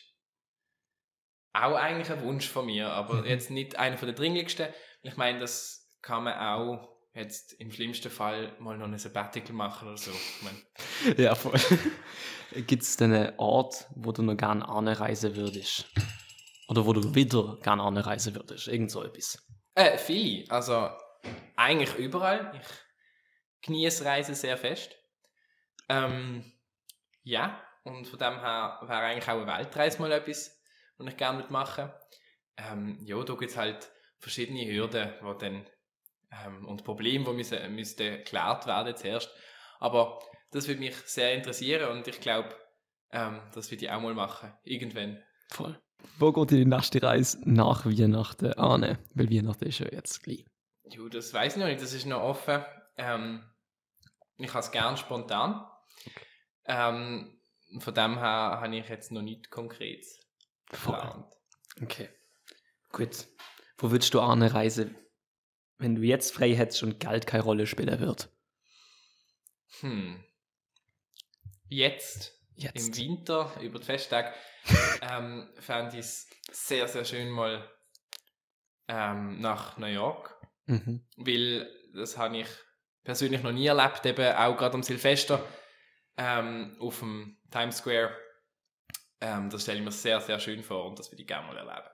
auch 1.54 1.74
eigentlich 1.76 2.10
ein 2.10 2.22
Wunsch 2.24 2.48
von 2.48 2.66
mir, 2.66 2.88
aber 2.90 3.14
Mhm. 3.22 3.24
jetzt 3.26 3.50
nicht 3.50 3.76
einer 3.78 3.98
von 3.98 4.06
der 4.08 4.14
dringlichsten. 4.14 4.68
Ich 5.02 5.16
meine, 5.16 5.38
das 5.38 5.96
kann 6.00 6.24
man 6.24 6.38
auch 6.38 6.88
jetzt 7.14 7.52
im 7.54 7.70
schlimmsten 7.70 8.10
Fall 8.10 8.56
mal 8.58 8.78
noch 8.78 8.86
ein 8.86 8.98
Sabbatical 8.98 9.54
machen 9.54 9.88
oder 9.88 9.98
so. 9.98 10.10
Ich 10.10 10.42
meine, 10.42 11.16
Ja, 11.18 11.34
voll. 11.34 11.58
Gibt 12.66 12.82
es 12.82 12.96
denn 12.96 13.12
einen 13.12 13.38
Ort, 13.38 13.86
wo 13.94 14.12
du 14.12 14.22
noch 14.22 14.36
gerne 14.36 14.66
anreisen 14.68 15.36
würdest? 15.36 15.86
Oder 16.68 16.86
wo 16.86 16.92
du 16.94 17.14
wieder 17.14 17.58
gerne 17.62 17.82
anreisen 17.82 18.34
würdest? 18.34 18.68
Irgend 18.68 18.90
so 18.90 19.02
etwas. 19.02 19.38
Äh, 19.74 19.98
viele. 19.98 20.50
Also 20.50 20.90
eigentlich 21.62 21.94
überall. 21.96 22.52
Ich 22.54 23.66
genieße 23.66 24.04
Reisen 24.04 24.34
sehr 24.34 24.56
fest. 24.56 24.96
Ähm, 25.88 26.52
ja, 27.22 27.62
und 27.84 28.06
von 28.06 28.18
dem 28.18 28.40
her 28.40 28.78
wäre 28.82 29.00
eigentlich 29.00 29.28
auch 29.28 29.40
eine 29.40 29.46
Weltreise 29.46 30.00
mal 30.00 30.12
etwas, 30.12 30.60
was 30.98 31.08
ich 31.08 31.16
gerne 31.16 31.44
machen 31.48 31.90
ähm, 32.56 32.98
Ja, 33.00 33.22
da 33.22 33.34
gibt 33.34 33.50
es 33.50 33.56
halt 33.56 33.90
verschiedene 34.18 34.66
Hürden 34.66 35.12
die 35.20 35.38
dann, 35.38 35.66
ähm, 36.30 36.66
und 36.66 36.84
Probleme, 36.84 37.24
die 37.24 37.32
müssen, 37.32 37.74
müssen 37.74 37.96
geklärt 37.96 38.66
werden 38.66 38.96
zuerst. 38.96 39.30
Aber 39.80 40.20
das 40.50 40.68
würde 40.68 40.80
mich 40.80 40.96
sehr 41.06 41.34
interessieren 41.34 41.90
und 41.90 42.06
ich 42.06 42.20
glaube, 42.20 42.54
ähm, 43.10 43.40
das 43.54 43.70
würde 43.70 43.84
ich 43.84 43.90
auch 43.90 44.00
mal 44.00 44.14
machen. 44.14 44.52
Irgendwann. 44.64 45.22
Voll. 45.48 45.78
Wo 46.18 46.32
geht 46.32 46.50
die 46.50 46.64
nächste 46.64 47.02
Reise 47.02 47.38
nach 47.44 47.84
Weihnachten 47.86 48.52
an? 48.54 48.98
Weil 49.14 49.30
Weihnachten 49.30 49.66
ist 49.66 49.78
ja 49.80 49.86
jetzt 49.90 50.22
gleich. 50.22 50.44
Jo, 50.84 51.08
das 51.08 51.32
weiß 51.32 51.54
ich 51.54 51.58
noch 51.58 51.66
nicht, 51.66 51.80
das 51.82 51.92
ist 51.92 52.06
noch 52.06 52.22
offen. 52.22 52.64
Ähm, 52.96 53.44
ich 54.36 54.48
habe 54.50 54.60
es 54.60 54.70
gern 54.70 54.96
spontan. 54.96 55.64
Ähm, 56.64 57.40
von 57.78 57.94
dem 57.94 58.18
her 58.18 58.58
habe 58.60 58.76
ich 58.76 58.88
jetzt 58.88 59.12
noch 59.12 59.22
nichts 59.22 59.50
Konkretes 59.50 60.20
Voll. 60.70 60.94
geplant. 60.94 61.34
Okay. 61.80 62.08
Gut. 62.90 63.26
Wo 63.78 63.90
würdest 63.90 64.12
du 64.14 64.20
anreisen, 64.20 64.96
wenn 65.78 65.94
du 65.94 66.02
jetzt 66.02 66.34
frei 66.34 66.54
hättest 66.54 66.82
und 66.82 67.00
Geld 67.00 67.26
keine 67.26 67.42
Rolle 67.42 67.66
spielen 67.66 67.98
wird? 67.98 68.28
Hm. 69.80 70.22
Jetzt, 71.68 72.38
Jetzt. 72.54 72.76
im 72.76 72.96
Winter, 72.96 73.50
über 73.60 73.78
die 73.78 73.86
Festtage, 73.86 74.32
ähm, 75.00 75.50
fände 75.58 75.94
ich 75.94 76.00
es 76.00 76.28
sehr, 76.50 76.86
sehr 76.86 77.04
schön 77.04 77.30
mal 77.30 77.68
ähm, 78.88 79.40
nach 79.40 79.78
New 79.78 79.86
York. 79.86 80.38
Mhm. 80.66 81.04
weil 81.16 81.68
das 81.94 82.16
habe 82.16 82.38
ich 82.38 82.46
persönlich 83.04 83.42
noch 83.42 83.52
nie 83.52 83.66
erlebt, 83.66 84.06
eben 84.06 84.34
auch 84.34 84.56
gerade 84.56 84.74
am 84.74 84.82
Silvester 84.82 85.44
ähm, 86.16 86.76
auf 86.80 87.00
dem 87.00 87.38
Times 87.50 87.78
Square. 87.78 88.16
Ähm, 89.20 89.50
das 89.50 89.62
stelle 89.62 89.78
ich 89.78 89.84
mir 89.84 89.92
sehr, 89.92 90.20
sehr 90.20 90.38
schön 90.38 90.62
vor 90.62 90.86
und 90.86 90.98
das 90.98 91.10
würde 91.10 91.22
ich 91.22 91.28
gerne 91.28 91.46
mal 91.46 91.56
erleben. 91.56 91.88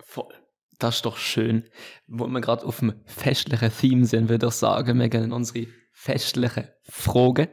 Voll. 0.00 0.34
Das 0.78 0.96
ist 0.96 1.04
doch 1.04 1.16
schön. 1.16 1.70
Wo 2.06 2.26
wir 2.26 2.40
gerade 2.40 2.64
auf 2.64 2.80
dem 2.80 3.04
festlichen 3.06 3.70
Theme 3.70 4.04
sind, 4.04 4.28
würde 4.28 4.46
ich 4.46 4.54
sagen, 4.54 4.98
wir 4.98 5.08
gehen 5.08 5.24
in 5.24 5.32
unsere 5.32 5.66
festlichen 5.92 6.68
Fragen. 6.82 7.48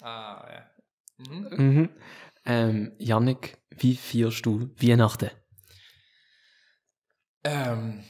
Ah, 0.00 0.48
ja. 0.50 0.70
Mhm. 1.18 1.48
Mhm. 1.56 1.90
Ähm, 2.44 2.96
Yannick, 2.98 3.58
wie 3.70 3.96
feierst 3.96 4.46
du 4.46 4.70
Weihnachten? 4.80 5.30
Ähm, 7.44 8.04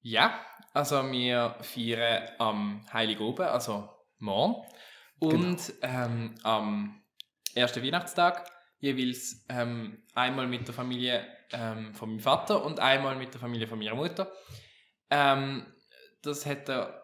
ja, 0.00 0.38
also 0.72 1.10
wir 1.10 1.56
feiern 1.60 2.28
am 2.38 2.84
Heiligoben, 2.92 3.46
also 3.46 3.88
morgen, 4.18 4.66
und 5.18 5.72
ähm, 5.82 6.34
am 6.42 7.02
ersten 7.54 7.82
Weihnachtstag 7.82 8.50
jeweils 8.78 9.44
ähm, 9.48 10.02
einmal 10.14 10.48
mit 10.48 10.66
der 10.66 10.74
Familie 10.74 11.24
ähm, 11.52 11.94
von 11.94 12.10
meinem 12.10 12.20
Vater 12.20 12.64
und 12.64 12.80
einmal 12.80 13.16
mit 13.16 13.32
der 13.32 13.40
Familie 13.40 13.68
von 13.68 13.78
meiner 13.78 13.94
Mutter. 13.94 14.32
Ähm, 15.10 15.66
das 16.22 16.46
hat 16.46 16.68
er 16.68 17.02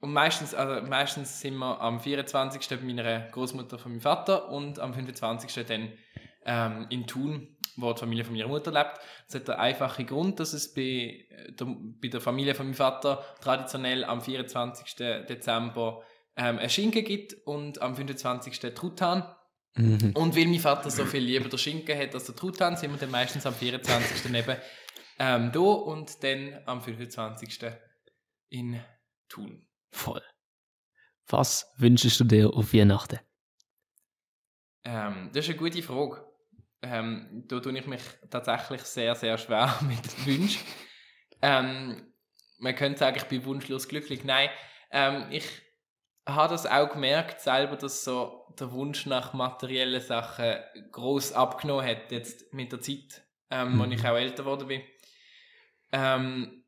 und 0.00 0.12
meistens, 0.12 0.54
also 0.54 0.86
meistens 0.86 1.40
sind 1.40 1.56
wir 1.56 1.80
am 1.80 2.00
24. 2.00 2.68
bei 2.68 2.84
meiner 2.84 3.20
Großmutter 3.30 3.78
von 3.78 3.92
meinem 3.92 4.00
Vater 4.02 4.50
und 4.50 4.78
am 4.78 4.92
25. 4.92 5.66
dann 5.66 5.92
ähm, 6.44 6.86
in 6.90 7.06
Thun, 7.06 7.55
wo 7.76 7.92
die 7.92 8.00
Familie 8.00 8.24
von 8.24 8.34
meiner 8.34 8.48
Mutter 8.48 8.72
lebt. 8.72 8.98
Das 9.26 9.34
hat 9.34 9.48
den 9.48 9.54
einfachen 9.54 10.06
Grund, 10.06 10.40
dass 10.40 10.52
es 10.52 10.72
bei 10.72 11.26
äh, 11.28 11.52
der, 11.52 11.66
bei 11.66 12.08
der 12.08 12.20
Familie 12.20 12.54
von 12.54 12.66
meinem 12.66 12.74
Vater 12.74 13.24
traditionell 13.40 14.04
am 14.04 14.20
24. 14.20 14.94
Dezember 14.96 16.02
ähm, 16.36 16.58
ein 16.58 16.70
Schinken 16.70 17.04
gibt 17.04 17.34
und 17.46 17.80
am 17.80 17.94
25. 17.96 18.58
Truthahn. 18.74 19.34
Mhm. 19.76 20.12
Und 20.14 20.36
weil 20.36 20.46
mein 20.46 20.58
Vater 20.58 20.90
so 20.90 21.04
viel 21.04 21.22
lieber 21.22 21.48
der 21.48 21.58
Schinken 21.58 21.98
hat 21.98 22.14
als 22.14 22.24
der 22.24 22.34
Truthahn, 22.34 22.76
sind 22.76 22.92
wir 22.92 22.98
dann 22.98 23.10
meistens 23.10 23.44
am 23.46 23.54
24. 23.54 24.34
eben 24.34 24.56
ähm, 25.18 25.50
da 25.52 25.60
und 25.60 26.22
dann 26.22 26.60
am 26.66 26.80
25. 26.80 27.60
in 28.50 28.80
Thun. 29.28 29.66
Voll. 29.90 30.22
Was 31.28 31.72
wünschst 31.76 32.20
du 32.20 32.24
dir 32.24 32.52
auf 32.52 32.72
Weihnachten? 32.72 33.18
Ähm, 34.84 35.30
das 35.32 35.44
ist 35.44 35.50
eine 35.50 35.58
gute 35.58 35.82
Frage. 35.82 36.24
Ähm, 36.92 37.44
da 37.48 37.60
tue 37.60 37.76
ich 37.78 37.86
mich 37.86 38.02
tatsächlich 38.30 38.82
sehr, 38.82 39.14
sehr 39.14 39.36
schwer 39.38 39.74
mit 39.88 40.26
Wünschen. 40.26 40.62
Ähm, 41.42 42.12
man 42.58 42.74
könnte 42.74 42.98
sagen, 42.98 43.16
ich 43.16 43.24
bin 43.24 43.44
wunschlos 43.44 43.88
glücklich. 43.88 44.24
Nein, 44.24 44.48
ähm, 44.90 45.26
ich 45.30 45.44
habe 46.26 46.52
das 46.52 46.66
auch 46.66 46.90
gemerkt 46.90 47.40
selber, 47.40 47.76
dass 47.76 48.04
so 48.04 48.46
der 48.58 48.72
Wunsch 48.72 49.06
nach 49.06 49.32
materiellen 49.32 50.00
Sachen 50.00 50.56
groß 50.92 51.32
abgenommen 51.32 51.86
hat 51.86 52.10
jetzt 52.10 52.52
mit 52.52 52.72
der 52.72 52.80
Zeit, 52.80 53.22
ähm, 53.50 53.74
Mhm. 53.74 53.80
als 53.82 53.92
ich 53.92 54.06
auch 54.06 54.16
älter 54.16 54.42
geworden 54.42 54.68
bin. 54.68 54.82
Ähm, 55.92 56.64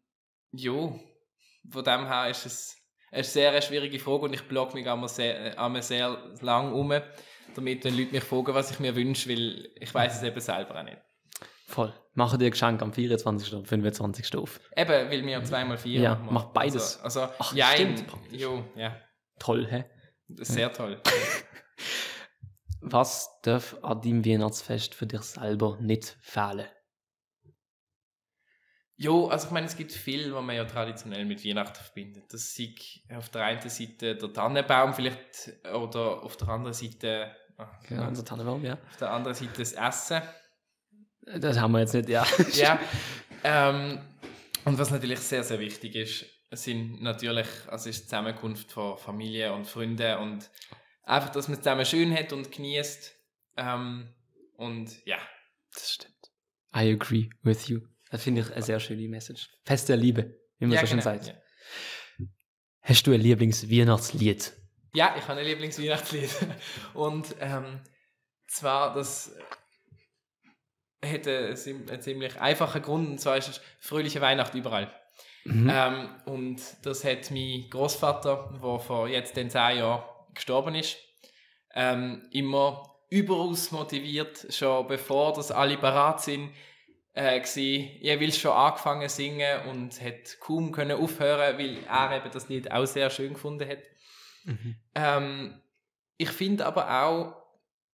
ja, 0.52 0.72
von 1.70 1.84
dem 1.84 2.06
her 2.06 2.28
ist 2.30 2.46
es 2.46 2.76
eine 3.10 3.24
sehr 3.24 3.60
schwierige 3.62 3.98
Frage 3.98 4.24
und 4.26 4.34
ich 4.34 4.46
blog 4.46 4.74
mich 4.74 4.88
einmal 4.88 5.08
sehr, 5.08 5.54
äh, 5.54 5.56
einmal 5.56 5.82
sehr 5.82 6.34
lang 6.40 6.72
um, 6.72 6.92
damit 7.54 7.84
wenn 7.84 7.96
Leute 7.96 8.12
mich 8.12 8.24
fragen, 8.24 8.54
was 8.54 8.70
ich 8.70 8.80
mir 8.80 8.94
wünsche, 8.96 9.28
weil 9.30 9.68
ich 9.76 9.92
weiß 9.94 10.16
es 10.16 10.22
eben 10.22 10.40
selber 10.40 10.78
auch 10.78 10.82
nicht. 10.84 10.98
Voll. 11.66 11.92
Mache 12.14 12.38
dir 12.38 12.46
ein 12.46 12.50
Geschenk 12.50 12.80
am 12.82 12.92
24. 12.92 13.52
und 13.54 13.68
25. 13.68 14.36
auf. 14.36 14.58
Eben, 14.76 14.88
weil 15.10 15.24
wir 15.24 15.44
zweimal 15.44 15.76
vier 15.76 16.00
Ja, 16.00 16.14
machen. 16.14 16.28
mach 16.32 16.44
beides. 16.46 16.98
Also, 17.00 17.20
also 17.22 17.34
Ach, 17.38 17.54
ja, 17.54 17.66
stimmt, 17.74 18.06
praktisch. 18.06 18.40
jo, 18.40 18.64
ja, 18.74 18.96
Toll, 19.38 19.66
hä? 19.70 19.84
sehr 20.28 20.72
toll. 20.72 21.00
Was 22.80 23.28
darf 23.42 23.76
an 23.82 24.00
deinem 24.02 24.24
Weihnachtsfest 24.24 24.94
für 24.94 25.06
dich 25.06 25.22
selber 25.22 25.76
nicht 25.80 26.16
fehlen? 26.20 26.66
Jo, 29.00 29.28
also 29.28 29.46
ich 29.46 29.52
meine, 29.52 29.66
es 29.66 29.76
gibt 29.76 29.92
viel, 29.92 30.34
was 30.34 30.42
man 30.42 30.56
ja 30.56 30.64
traditionell 30.64 31.24
mit 31.24 31.44
Weihnachten 31.44 31.76
verbindet. 31.76 32.32
Das 32.32 32.58
ist 32.58 33.00
auf 33.16 33.28
der 33.28 33.44
einen 33.44 33.68
Seite 33.68 34.16
der 34.16 34.32
Tannenbaum 34.32 34.92
vielleicht 34.92 35.52
oder 35.72 36.20
auf 36.24 36.36
der 36.36 36.48
anderen 36.48 36.74
Seite 36.74 37.30
ah, 37.56 37.68
Ja, 37.90 38.08
unser 38.08 38.24
Tannenbaum, 38.24 38.64
ja. 38.64 38.74
auf 38.74 38.96
der 38.98 39.12
anderen 39.12 39.36
Seite 39.36 39.52
das 39.56 39.72
Essen. 39.72 40.20
Das 41.22 41.60
haben 41.60 41.72
wir 41.72 41.80
jetzt 41.80 41.94
nicht, 41.94 42.08
ja. 42.08 42.26
ja. 42.54 42.80
Ähm, 43.44 44.00
und 44.64 44.76
was 44.80 44.90
natürlich 44.90 45.20
sehr, 45.20 45.44
sehr 45.44 45.60
wichtig 45.60 45.94
ist, 45.94 46.24
sind 46.50 47.00
natürlich, 47.00 47.46
also 47.68 47.88
ist 47.88 48.00
die 48.00 48.04
Zusammenkunft 48.08 48.72
von 48.72 48.98
Familie 48.98 49.52
und 49.52 49.64
Freunden 49.68 50.18
und 50.18 50.50
einfach, 51.04 51.30
dass 51.30 51.46
man 51.46 51.58
es 51.58 51.62
zusammen 51.62 51.86
schön 51.86 52.12
hat 52.12 52.32
und 52.32 52.50
genießt. 52.50 53.14
Ähm, 53.58 54.12
und 54.56 55.06
ja, 55.06 55.18
Das 55.72 55.92
stimmt. 55.92 56.32
I 56.74 56.92
agree 56.92 57.30
with 57.42 57.68
you. 57.68 57.82
Das 58.10 58.22
finde 58.22 58.40
ich 58.42 58.52
eine 58.52 58.62
sehr 58.62 58.80
schöne 58.80 59.06
Message. 59.08 59.48
Fest 59.64 59.88
der 59.88 59.96
Liebe, 59.96 60.34
wie 60.58 60.66
man 60.66 60.74
ja, 60.74 60.80
so 60.80 60.86
schön 60.86 60.98
genau, 61.00 61.10
sagt. 61.10 61.26
Ja. 61.28 61.34
Hast 62.82 63.06
du 63.06 63.12
ein 63.12 63.20
Lieblings-Weihnachtslied? 63.20 64.52
ja, 64.94 65.14
ich 65.18 65.28
habe 65.28 65.40
ein 65.40 65.46
Lieblingsweihnachtslied. 65.46 66.30
Und 66.94 67.34
ähm, 67.40 67.80
zwar, 68.46 68.94
das 68.94 69.32
sim- 71.54 71.88
einen 71.88 72.00
ziemlich 72.02 72.40
einfachen 72.40 72.82
Grund, 72.82 73.08
und 73.08 73.18
zwar 73.18 73.36
ist 73.36 73.48
es 73.48 73.60
fröhliche 73.78 74.20
Weihnacht 74.20 74.54
überall. 74.54 74.92
Mhm. 75.44 75.70
Ähm, 75.72 76.08
und 76.26 76.60
das 76.82 77.04
hat 77.04 77.30
mein 77.30 77.66
Großvater, 77.70 78.58
der 78.62 78.78
vor 78.80 79.08
jetzt 79.08 79.36
den 79.36 79.50
zehn 79.50 79.78
Jahren 79.78 80.02
gestorben 80.34 80.74
ist, 80.74 80.96
ähm, 81.74 82.26
immer 82.32 82.96
überaus 83.10 83.70
motiviert, 83.70 84.46
schon 84.52 84.86
bevor 84.88 85.32
das 85.32 85.50
alle 85.50 85.78
parat 85.78 86.22
sind, 86.22 86.52
äh, 87.18 87.40
gsi, 87.40 87.98
jeweils 88.00 88.38
schon 88.38 88.52
angefangen 88.52 89.08
singen 89.08 89.66
und 89.68 90.00
hat 90.00 90.38
kaum 90.38 90.70
können 90.70 90.96
aufhören, 90.96 91.58
weil 91.58 91.78
er 91.88 92.16
eben 92.16 92.30
das 92.30 92.48
Lied 92.48 92.70
auch 92.70 92.86
sehr 92.86 93.10
schön 93.10 93.34
gefunden 93.34 93.68
hat. 93.68 93.82
Mhm. 94.44 94.76
Ähm, 94.94 95.62
ich 96.16 96.30
finde 96.30 96.64
aber 96.64 97.02
auch, 97.02 97.34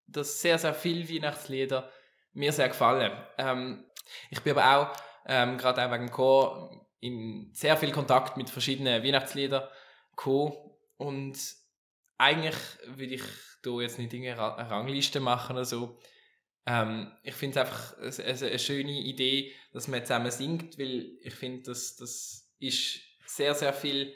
dass 0.07 0.43
sehr, 0.43 0.59
sehr 0.59 0.75
viele 0.75 1.09
Weihnachtslieder 1.09 1.90
mir 2.35 2.52
sehr 2.52 2.69
gefallen. 2.69 3.12
Ähm, 3.38 3.87
ich 4.31 4.43
bin 4.43 4.57
aber 4.57 4.76
auch, 4.76 4.97
ähm, 5.26 5.57
gerade 5.57 5.83
auch 5.87 5.90
wegen 5.90 6.07
dem 6.07 6.12
Chor, 6.12 6.87
in 7.00 7.50
sehr 7.54 7.78
viel 7.78 7.93
Kontakt 7.93 8.37
mit 8.37 8.50
verschiedenen 8.50 9.02
Weihnachtsliedern 9.02 9.66
gekommen. 10.11 10.52
Und 10.99 11.38
eigentlich 12.19 12.57
würde 12.87 13.14
ich 13.14 13.23
da 13.62 13.81
jetzt 13.81 13.99
nicht 13.99 14.12
eine 14.12 14.37
Rangliste 14.37 15.21
machen 15.21 15.57
oder 15.57 15.64
so. 15.64 15.99
Ähm, 16.66 17.12
ich 17.23 17.35
finde 17.35 17.61
es 17.61 17.66
einfach 17.66 17.99
eine, 17.99 18.50
eine, 18.50 18.59
schöne 18.59 19.00
Idee, 19.00 19.52
dass 19.73 19.88
man 19.88 20.04
zusammen 20.04 20.30
singt, 20.30 20.78
weil 20.78 21.18
ich 21.21 21.35
finde, 21.35 21.62
das, 21.62 21.97
das 21.97 22.50
ist 22.59 23.00
sehr, 23.26 23.54
sehr 23.54 23.73
viel 23.73 24.14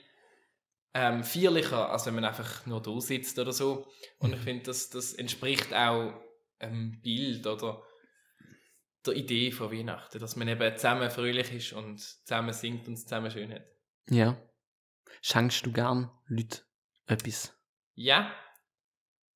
ähm, 0.94 1.22
feierlicher, 1.22 1.90
als 1.90 2.06
wenn 2.06 2.14
man 2.14 2.24
einfach 2.24 2.64
nur 2.66 2.82
da 2.82 2.98
sitzt 3.00 3.38
oder 3.38 3.52
so. 3.52 3.86
Und 4.18 4.34
ich 4.34 4.40
finde, 4.40 4.64
das, 4.64 4.88
das 4.90 5.12
entspricht 5.12 5.74
auch 5.74 6.14
einem 6.58 7.00
Bild 7.02 7.46
oder 7.46 7.82
der 9.04 9.14
Idee 9.14 9.52
von 9.52 9.70
Weihnachten, 9.70 10.18
dass 10.18 10.36
man 10.36 10.48
eben 10.48 10.76
zusammen 10.76 11.10
fröhlich 11.10 11.52
ist 11.52 11.72
und 11.72 12.00
zusammen 12.00 12.52
singt 12.52 12.88
und 12.88 12.94
es 12.94 13.04
zusammen 13.04 13.30
schön 13.30 13.52
hat. 13.52 13.66
Ja. 14.08 14.40
Schenkst 15.22 15.64
du 15.66 15.72
gern 15.72 16.10
Leuten 16.26 16.60
etwas? 17.06 17.54
Ja, 17.94 18.32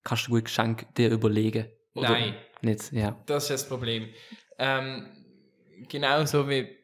Kannst 0.05 0.27
du 0.27 0.33
gut 0.33 0.45
Geschenk 0.47 0.93
dir 0.95 1.11
überlegen? 1.11 1.71
Oder 1.95 2.11
nein. 2.11 2.35
Nicht, 2.63 2.93
ja. 2.93 3.23
Das 3.27 3.45
ist 3.45 3.51
das 3.51 3.69
Problem. 3.69 4.09
Ähm, 4.59 5.09
genauso 5.89 6.49
wie 6.49 6.77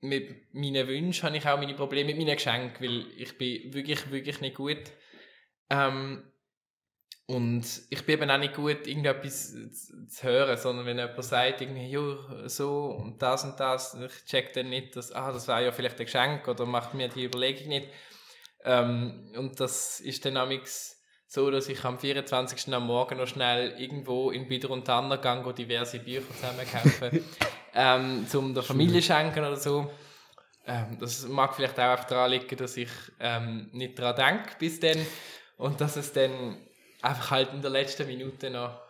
mit 0.00 0.54
meinen 0.54 0.88
Wünschen 0.88 1.26
habe 1.26 1.36
ich 1.36 1.46
auch 1.46 1.58
meine 1.58 1.74
Probleme 1.74 2.14
mit 2.14 2.18
meinen 2.18 2.36
Geschenken, 2.36 2.86
weil 2.86 3.06
ich 3.16 3.36
bin 3.36 3.72
wirklich, 3.72 4.10
wirklich 4.10 4.40
nicht 4.40 4.56
gut. 4.56 4.82
Ähm, 5.70 6.22
und 7.28 7.64
ich 7.90 8.06
bin 8.06 8.20
eben 8.20 8.30
auch 8.30 8.38
nicht 8.38 8.54
gut, 8.54 8.86
irgendetwas 8.86 9.52
zu, 9.72 10.22
hören, 10.22 10.56
sondern 10.56 10.86
wenn 10.86 10.98
jemand 10.98 11.24
sagt, 11.24 11.60
irgendwie, 11.60 12.48
so 12.48 12.84
und 12.92 13.20
das 13.20 13.44
und 13.44 13.58
das, 13.58 13.94
ich 13.94 14.24
check 14.26 14.52
dann 14.52 14.68
nicht, 14.68 14.94
dass, 14.94 15.10
ah, 15.10 15.32
das 15.32 15.48
wäre 15.48 15.64
ja 15.64 15.72
vielleicht 15.72 15.98
ein 15.98 16.06
Geschenk 16.06 16.46
oder 16.46 16.66
macht 16.66 16.94
mir 16.94 17.08
die 17.08 17.24
Überlegung 17.24 17.68
nicht. 17.68 17.88
Ähm, 18.64 19.32
und 19.36 19.58
das 19.58 20.00
ist 20.00 20.24
dann 20.24 20.36
amigs 20.36 20.95
so, 21.26 21.50
dass 21.50 21.68
ich 21.68 21.84
am 21.84 21.98
24. 21.98 22.72
am 22.72 22.86
Morgen 22.86 23.18
noch 23.18 23.26
schnell 23.26 23.74
irgendwo 23.78 24.30
in 24.30 24.46
Bieder 24.46 24.70
und 24.70 24.84
Tanner 24.84 25.18
gehe, 25.18 25.54
diverse 25.54 25.98
Bücher 25.98 26.22
zusammenkaufen, 26.32 27.24
ähm, 27.74 28.26
zum 28.28 28.54
der 28.54 28.62
Familie 28.62 29.02
schenken 29.02 29.40
oder 29.40 29.56
so. 29.56 29.90
Ähm, 30.66 30.98
das 30.98 31.26
mag 31.28 31.54
vielleicht 31.54 31.78
auch 31.78 31.90
einfach 31.90 32.06
daran 32.06 32.30
liegen, 32.30 32.56
dass 32.56 32.76
ich 32.76 32.90
ähm, 33.20 33.68
nicht 33.72 33.98
daran 33.98 34.16
denke 34.16 34.56
bis 34.58 34.80
dann 34.80 34.98
und 35.56 35.80
dass 35.80 35.96
es 35.96 36.12
dann 36.12 36.58
einfach 37.02 37.30
halt 37.30 37.52
in 37.52 37.62
der 37.62 37.70
letzten 37.70 38.06
Minute 38.06 38.50
noch 38.50 38.80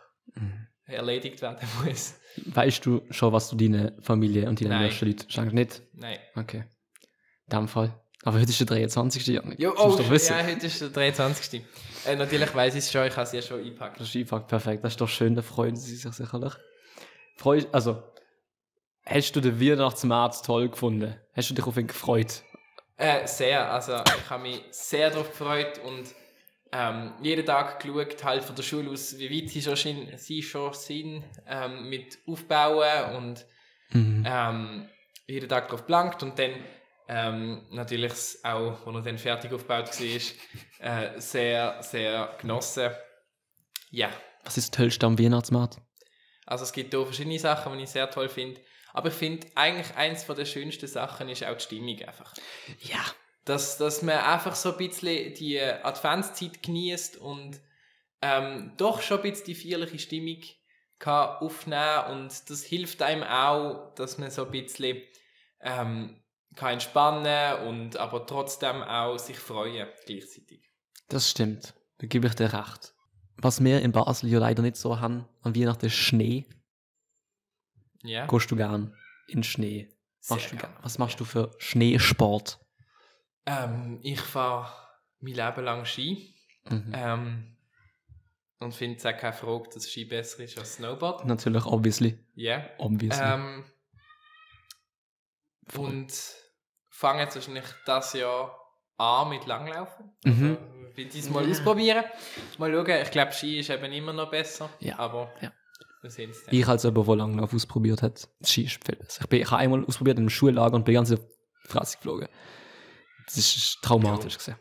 erledigt 0.87 1.41
werden 1.41 1.67
muss. 1.83 2.19
Weißt 2.45 2.85
du 2.85 3.01
schon, 3.09 3.33
was 3.33 3.49
du 3.49 3.55
deiner 3.55 3.93
Familie 4.01 4.47
und 4.47 4.63
deinen 4.63 4.81
nächsten 4.81 5.05
Leuten 5.05 5.29
schenkst? 5.29 5.53
Nicht? 5.53 5.81
Nein. 5.93 6.19
Okay. 6.35 6.63
In 7.49 7.57
dem 7.57 7.67
Fall. 7.67 7.93
Aber 8.27 8.41
heute 8.41 8.49
ist 8.49 8.59
der 8.59 8.67
23. 8.67 9.25
Janik. 9.27 9.57
Jo, 9.57 9.73
oh, 9.77 9.91
du 9.95 10.03
doch 10.03 10.09
wissen. 10.09 10.35
ja, 10.37 10.45
heute 10.45 10.65
ist 10.65 10.81
der 10.81 10.89
23. 10.89 11.61
Äh, 12.05 12.17
natürlich 12.17 12.53
weiß 12.53 12.73
ich 12.75 12.79
es 12.79 12.91
schon, 12.91 13.07
ich 13.07 13.13
habe 13.13 13.21
es 13.23 13.31
ja 13.31 13.41
schon 13.41 13.61
eingepackt. 13.61 14.01
Das 14.01 14.09
ist 14.09 14.17
einfach 14.17 14.45
perfekt. 14.45 14.83
Das 14.83 14.91
ist 14.91 14.99
doch 14.99 15.07
schön, 15.07 15.33
da 15.33 15.41
freuen 15.41 15.77
sie 15.77 15.95
sich 15.95 16.13
sicherlich. 16.13 16.51
Freu, 17.37 17.61
also, 17.71 18.03
hast 19.05 19.31
du 19.33 19.39
den 19.39 19.61
Weihnachtsmarkt 19.61 20.43
toll 20.45 20.67
gefunden? 20.67 21.15
Hast 21.33 21.51
du 21.51 21.53
dich 21.53 21.65
auf 21.65 21.77
ihn 21.77 21.87
gefreut? 21.87 22.43
Äh, 22.97 23.25
sehr, 23.27 23.71
also 23.71 23.93
ich 23.95 24.29
habe 24.29 24.43
mich 24.43 24.61
sehr 24.71 25.09
darauf 25.09 25.29
gefreut 25.29 25.79
und 25.85 26.13
ähm, 26.73 27.13
jeden 27.21 27.45
Tag 27.45 27.79
geschaut, 27.79 28.25
halt 28.25 28.43
von 28.43 28.57
der 28.57 28.63
Schule 28.63 28.91
aus, 28.91 29.17
wie 29.17 29.31
weit 29.31 29.49
sie 29.51 29.61
schon, 29.61 29.77
sind, 29.77 30.19
sie 30.19 30.43
schon 30.43 30.73
sind 30.73 31.23
ähm, 31.47 31.89
mit 31.89 32.17
Aufbauen 32.27 33.15
und 33.15 33.45
Mhm. 33.91 34.25
ähm, 34.27 34.89
jeden 35.27 35.47
Tag 35.47 35.69
drauf 35.69 35.85
gelangt 35.85 36.21
und 36.21 36.37
dann 36.37 36.51
ähm, 37.07 37.65
natürlich 37.71 38.13
auch, 38.43 38.85
als 38.85 38.95
er 38.95 39.01
dann 39.01 39.17
fertig 39.17 39.53
aufgebaut 39.53 39.89
war, 39.99 41.15
äh, 41.15 41.19
sehr, 41.19 41.81
sehr 41.81 42.35
genossen. 42.39 42.91
Ja, 43.89 44.09
Was 44.43 44.57
ist 44.57 44.73
das 44.73 44.77
Tollste 44.77 45.05
am 45.05 45.17
Weihnachtsmarkt? 45.17 45.77
also 46.45 46.63
es 46.63 46.71
gibt 46.71 46.93
hier 46.93 47.03
verschiedene 47.03 47.37
Sachen, 47.39 47.77
die 47.77 47.83
ich 47.83 47.89
sehr 47.89 48.09
toll 48.09 48.29
finde, 48.29 48.61
aber 48.93 49.09
ich 49.09 49.15
finde 49.15 49.47
eigentlich 49.55 49.95
eins 49.95 50.23
von 50.23 50.35
der 50.35 50.45
schönsten 50.45 50.87
Sachen 50.87 51.29
ist 51.29 51.43
auch 51.43 51.55
die 51.55 51.63
Stimmung 51.63 52.01
einfach. 52.01 52.33
Ja. 52.79 53.05
dass, 53.45 53.77
dass 53.77 54.01
man 54.01 54.17
einfach 54.17 54.55
so 54.55 54.71
ein 54.71 54.77
bisschen 54.77 55.33
die 55.35 55.59
Adventszeit 55.61 56.63
genießt 56.63 57.17
und 57.17 57.59
ähm, 58.21 58.73
doch 58.77 59.01
schon 59.01 59.17
ein 59.17 59.23
bisschen 59.23 59.45
die 59.45 59.55
feierliche 59.55 59.99
Stimmung 59.99 60.41
kann 60.99 61.37
aufnehmen 61.37 62.05
und 62.11 62.49
das 62.49 62.63
hilft 62.63 63.01
einem 63.01 63.23
auch, 63.23 63.93
dass 63.95 64.17
man 64.17 64.31
so 64.31 64.45
ein 64.45 64.51
bisschen 64.51 65.01
ähm, 65.61 66.23
kann 66.57 66.73
entspannen 66.73 67.67
und 67.67 67.97
aber 67.97 68.25
trotzdem 68.25 68.81
auch 68.83 69.17
sich 69.17 69.39
freuen 69.39 69.87
gleichzeitig. 70.05 70.69
Das 71.07 71.29
stimmt. 71.29 71.73
Da 71.99 72.07
gebe 72.07 72.27
ich 72.27 72.33
dir 72.35 72.51
recht. 72.51 72.93
Was 73.37 73.63
wir 73.63 73.81
in 73.81 73.91
Basel 73.91 74.29
ja 74.29 74.39
leider 74.39 74.61
nicht 74.63 74.75
so 74.75 74.99
haben, 74.99 75.27
an 75.41 75.55
Weihnachten 75.55 75.85
ist 75.85 75.93
Schnee. 75.93 76.45
Ja, 78.03 78.25
Gehst 78.27 78.49
du 78.51 78.55
gern 78.55 78.95
in 79.27 79.43
Schnee? 79.43 79.89
Machst 80.29 80.49
gern. 80.49 80.59
gern. 80.59 80.73
Was 80.81 80.97
machst 80.97 81.19
du 81.19 81.25
für 81.25 81.51
Schneesport? 81.57 82.59
Ähm, 83.45 83.99
ich 84.03 84.19
fahre 84.19 84.71
mein 85.19 85.33
Leben 85.35 85.63
lang 85.63 85.85
Ski 85.85 86.33
Mhm. 86.69 86.91
ähm, 86.93 87.57
und 88.59 88.73
finde 88.75 88.97
es 88.97 89.05
auch 89.05 89.15
keine 89.17 89.31
Frage, 89.33 89.69
dass 89.73 89.89
Ski 89.89 90.03
besser 90.05 90.43
ist 90.43 90.57
als 90.57 90.73
Snowboard. 90.75 91.25
Natürlich, 91.25 91.65
obviously. 91.65 92.17
Ja. 92.35 92.65
obviously. 92.77 93.23
Ähm, 93.23 93.63
und 95.75 96.13
fange 96.97 97.21
jetzt 97.21 97.35
wahrscheinlich 97.35 97.65
das 97.85 98.13
Jahr 98.13 98.59
an 98.97 99.29
mit 99.29 99.45
Langlaufen. 99.45 100.11
Mhm. 100.23 100.57
Also, 100.59 100.97
will 100.97 101.07
ich 101.07 101.15
es 101.15 101.29
mal 101.29 101.47
ausprobieren. 101.47 102.03
Mal 102.57 102.73
schauen. 102.73 103.01
Ich 103.03 103.11
glaube, 103.11 103.31
Ski 103.31 103.59
ist 103.59 103.69
eben 103.69 103.91
immer 103.91 104.13
noch 104.13 104.31
besser. 104.31 104.69
Ja, 104.79 104.97
Aber 104.97 105.31
ja. 105.41 105.51
wir 106.01 106.09
sehen 106.09 106.31
es 106.31 106.43
dann. 106.43 106.55
Ich 106.55 106.67
als 106.67 106.83
jemand, 106.83 107.07
der 107.07 107.15
Langlauf 107.15 107.53
ausprobiert 107.53 108.01
hat, 108.01 108.27
Ski 108.43 108.63
ist 108.63 108.83
viel 108.83 108.95
besser. 108.95 109.21
Ich, 109.21 109.29
bin, 109.29 109.41
ich 109.41 109.51
habe 109.51 109.61
einmal 109.61 109.85
ausprobiert 109.85 110.17
einem 110.17 110.29
Schullager 110.29 110.75
und 110.75 110.85
bin 110.85 110.95
ganz 110.95 111.11
auf 111.11 111.19
die 111.19 111.69
Fresse 111.69 111.97
geflogen. 111.97 112.27
Das 113.25 113.37
ist 113.37 113.77
traumatisch 113.83 114.39
gewesen. 114.39 114.55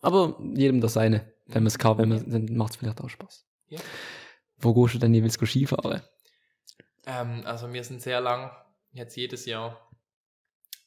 Aber 0.00 0.38
jedem 0.54 0.80
das 0.80 0.92
seine. 0.92 1.32
Wenn 1.46 1.64
man 1.64 1.68
es 1.68 1.78
kann, 1.78 1.98
wenn 1.98 2.08
man, 2.08 2.30
dann 2.30 2.56
macht 2.56 2.70
es 2.70 2.76
vielleicht 2.76 3.00
auch 3.00 3.08
Spaß. 3.08 3.44
Ja. 3.66 3.80
Wo 4.58 4.72
gehst 4.74 4.94
du 4.94 4.98
denn 4.98 5.12
jeweils 5.12 5.34
Skifahren? 5.34 6.02
Ähm, 7.06 7.42
also 7.44 7.72
wir 7.72 7.82
sind 7.82 8.00
sehr 8.00 8.20
lang, 8.20 8.52
jetzt 8.92 9.16
jedes 9.16 9.46
Jahr, 9.46 9.89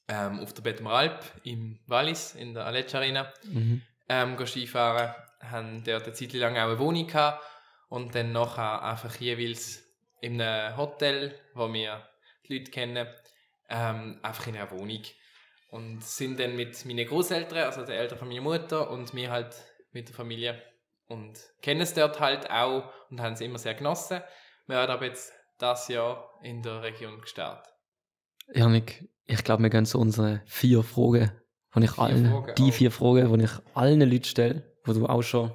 ähm, 0.07 0.39
auf 0.39 0.53
der 0.53 0.61
Betmaralp 0.61 1.19
im 1.43 1.79
Wallis, 1.87 2.35
in 2.35 2.53
der 2.53 2.65
Aletsch 2.65 2.95
Arena. 2.95 3.31
Mhm. 3.43 3.81
ähm, 4.09 4.45
Skifahren, 4.45 5.15
haben 5.39 5.83
dort 5.83 6.03
eine 6.03 6.13
Zeit 6.13 6.33
lang 6.33 6.57
auch 6.57 6.69
eine 6.69 6.79
Wohnung 6.79 7.07
gehabt 7.07 7.43
und 7.89 8.15
dann 8.15 8.31
nachher 8.31 8.81
einfach 8.83 9.15
jeweils 9.17 9.83
in 10.21 10.41
einem 10.41 10.77
Hotel, 10.77 11.37
wo 11.53 11.71
wir 11.71 12.07
die 12.47 12.57
Leute 12.57 12.71
kennen, 12.71 13.07
ähm, 13.69 14.19
einfach 14.21 14.47
in 14.47 14.55
einer 14.55 14.71
Wohnung. 14.71 15.01
Und 15.69 16.03
sind 16.03 16.39
dann 16.39 16.55
mit 16.55 16.85
meinen 16.85 17.07
Großeltern, 17.07 17.59
also 17.59 17.83
den 17.83 17.95
Eltern 17.95 18.19
von 18.19 18.27
meiner 18.27 18.41
Mutter 18.41 18.89
und 18.89 19.13
mir 19.13 19.31
halt 19.31 19.55
mit 19.91 20.07
der 20.07 20.15
Familie 20.15 20.61
und 21.07 21.39
kennen 21.61 21.81
es 21.81 21.93
dort 21.93 22.19
halt 22.19 22.49
auch 22.49 22.91
und 23.09 23.21
haben 23.21 23.33
es 23.33 23.41
immer 23.41 23.57
sehr 23.57 23.73
genossen. 23.73 24.21
Wir 24.67 24.77
haben 24.77 24.91
aber 24.91 25.05
jetzt 25.05 25.33
das 25.57 25.87
Jahr 25.87 26.39
in 26.41 26.61
der 26.61 26.83
Region 26.83 27.19
gestartet. 27.21 27.72
Janik, 28.53 29.09
ich 29.25 29.43
glaube, 29.43 29.63
wir 29.63 29.69
gehen 29.69 29.85
zu 29.85 29.99
unseren 29.99 30.41
vier 30.45 30.83
Fragen, 30.83 31.31
die 31.75 31.83
ich 31.83 31.97
allen, 31.97 32.29
Fragen, 32.29 32.55
die 32.57 32.69
oh. 32.69 32.71
vier 32.71 32.91
Fragen, 32.91 33.37
die 33.39 33.45
ich 33.45 33.51
allen 33.73 34.01
Leuten 34.01 34.23
stelle, 34.23 34.73
die 34.85 34.93
du 34.93 35.05
auch 35.05 35.21
schon 35.21 35.53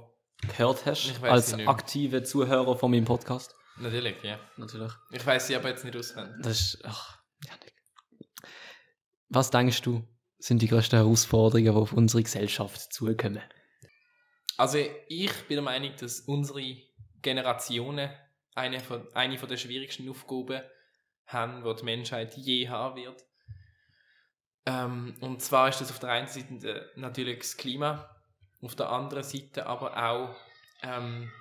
gehört 0.48 0.86
hast, 0.86 1.22
als 1.22 1.54
aktive 1.54 2.22
Zuhörer 2.22 2.76
von 2.76 2.90
meinem 2.90 3.04
Podcast. 3.04 3.54
Natürlich, 3.76 4.16
ja. 4.22 4.38
Natürlich. 4.56 4.92
Ich 5.10 5.24
weiß 5.24 5.46
sie 5.46 5.56
aber 5.56 5.68
jetzt 5.68 5.84
nicht 5.84 5.96
auswendig. 5.96 6.36
Das 6.42 6.60
ist, 6.60 6.84
ach, 6.84 7.18
Janik. 7.44 7.74
Was 9.28 9.50
denkst 9.50 9.82
du, 9.82 10.02
sind 10.38 10.62
die 10.62 10.68
größten 10.68 10.98
Herausforderungen, 10.98 11.64
die 11.64 11.70
auf 11.70 11.92
unsere 11.92 12.22
Gesellschaft 12.22 12.92
zukommen? 12.92 13.42
Also 14.56 14.78
ich 15.08 15.32
bin 15.46 15.56
der 15.56 15.62
Meinung, 15.62 15.92
dass 16.00 16.20
unsere 16.20 16.76
Generationen 17.22 18.10
eine 18.54 18.80
von, 18.80 19.06
eine 19.14 19.38
von 19.38 19.48
der 19.48 19.56
schwierigsten 19.56 20.08
Aufgaben 20.08 20.62
haben, 21.28 21.62
die 21.62 21.74
die 21.76 21.84
Menschheit 21.84 22.34
je 22.36 22.68
haben 22.68 22.96
wird. 22.96 23.24
Ähm, 24.66 25.14
und 25.20 25.40
zwar 25.40 25.68
ist 25.68 25.80
das 25.80 25.90
auf 25.90 25.98
der 25.98 26.10
einen 26.10 26.26
Seite 26.26 26.90
natürlich 26.96 27.38
das 27.38 27.56
Klima, 27.56 28.14
auf 28.60 28.74
der 28.74 28.90
anderen 28.90 29.22
Seite 29.22 29.66
aber 29.66 29.96
auch 29.96 30.36
ähm, 30.82 31.32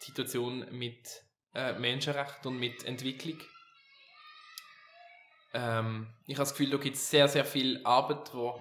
die 0.00 0.06
Situation 0.06 0.66
mit 0.70 1.22
äh, 1.54 1.72
Menschenrechten 1.72 2.52
und 2.52 2.60
mit 2.60 2.84
Entwicklung. 2.84 3.40
Ähm, 5.54 6.14
ich 6.26 6.34
habe 6.34 6.42
das 6.42 6.52
Gefühl, 6.52 6.70
da 6.70 6.76
gibt 6.76 6.96
es 6.96 7.10
sehr, 7.10 7.28
sehr 7.28 7.44
viel 7.44 7.80
Arbeit, 7.84 8.30
die 8.32 8.52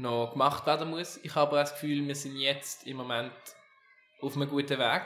noch 0.00 0.32
gemacht 0.32 0.66
werden 0.66 0.90
muss. 0.90 1.18
Ich 1.18 1.34
habe 1.34 1.48
aber 1.48 1.60
das 1.60 1.72
Gefühl, 1.72 2.06
wir 2.06 2.14
sind 2.14 2.36
jetzt 2.36 2.86
im 2.86 2.96
Moment 2.96 3.32
auf 4.20 4.36
einem 4.36 4.48
guten 4.48 4.78
Weg, 4.78 5.02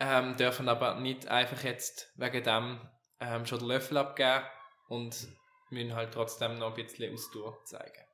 ähm, 0.00 0.36
dürfen 0.36 0.68
aber 0.68 0.94
nicht 0.94 1.28
einfach 1.28 1.62
jetzt 1.62 2.12
wegen 2.16 2.42
dem 2.42 2.80
ähm, 3.20 3.46
schon 3.46 3.58
den 3.58 3.68
Löffel 3.68 3.96
abgeben 3.96 4.44
und 4.88 5.28
müssen 5.70 5.94
halt 5.94 6.12
trotzdem 6.12 6.58
noch 6.58 6.76
ein 6.76 6.84
bisschen 6.84 7.12
Ausdauer 7.12 7.64
zeigen. 7.64 8.04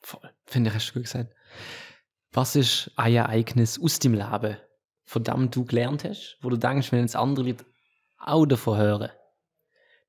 Voll. 0.00 0.30
Finde 0.46 0.70
ich, 0.70 0.76
hast 0.76 0.90
du 0.90 0.94
gut 0.94 1.04
gesagt. 1.04 1.34
Was 2.32 2.56
ist 2.56 2.90
ein 2.96 3.14
Ereignis 3.14 3.80
aus 3.80 3.98
deinem 3.98 4.14
Leben, 4.14 4.56
von 5.04 5.22
dem 5.22 5.50
du 5.50 5.64
gelernt 5.64 6.04
hast, 6.04 6.38
wo 6.40 6.48
du 6.48 6.56
denkst, 6.56 6.90
wenn 6.90 7.00
jetzt 7.00 7.16
andere 7.16 7.46
Leute 7.46 7.66
auch 8.18 8.46
davon 8.46 8.78
hören, 8.78 9.10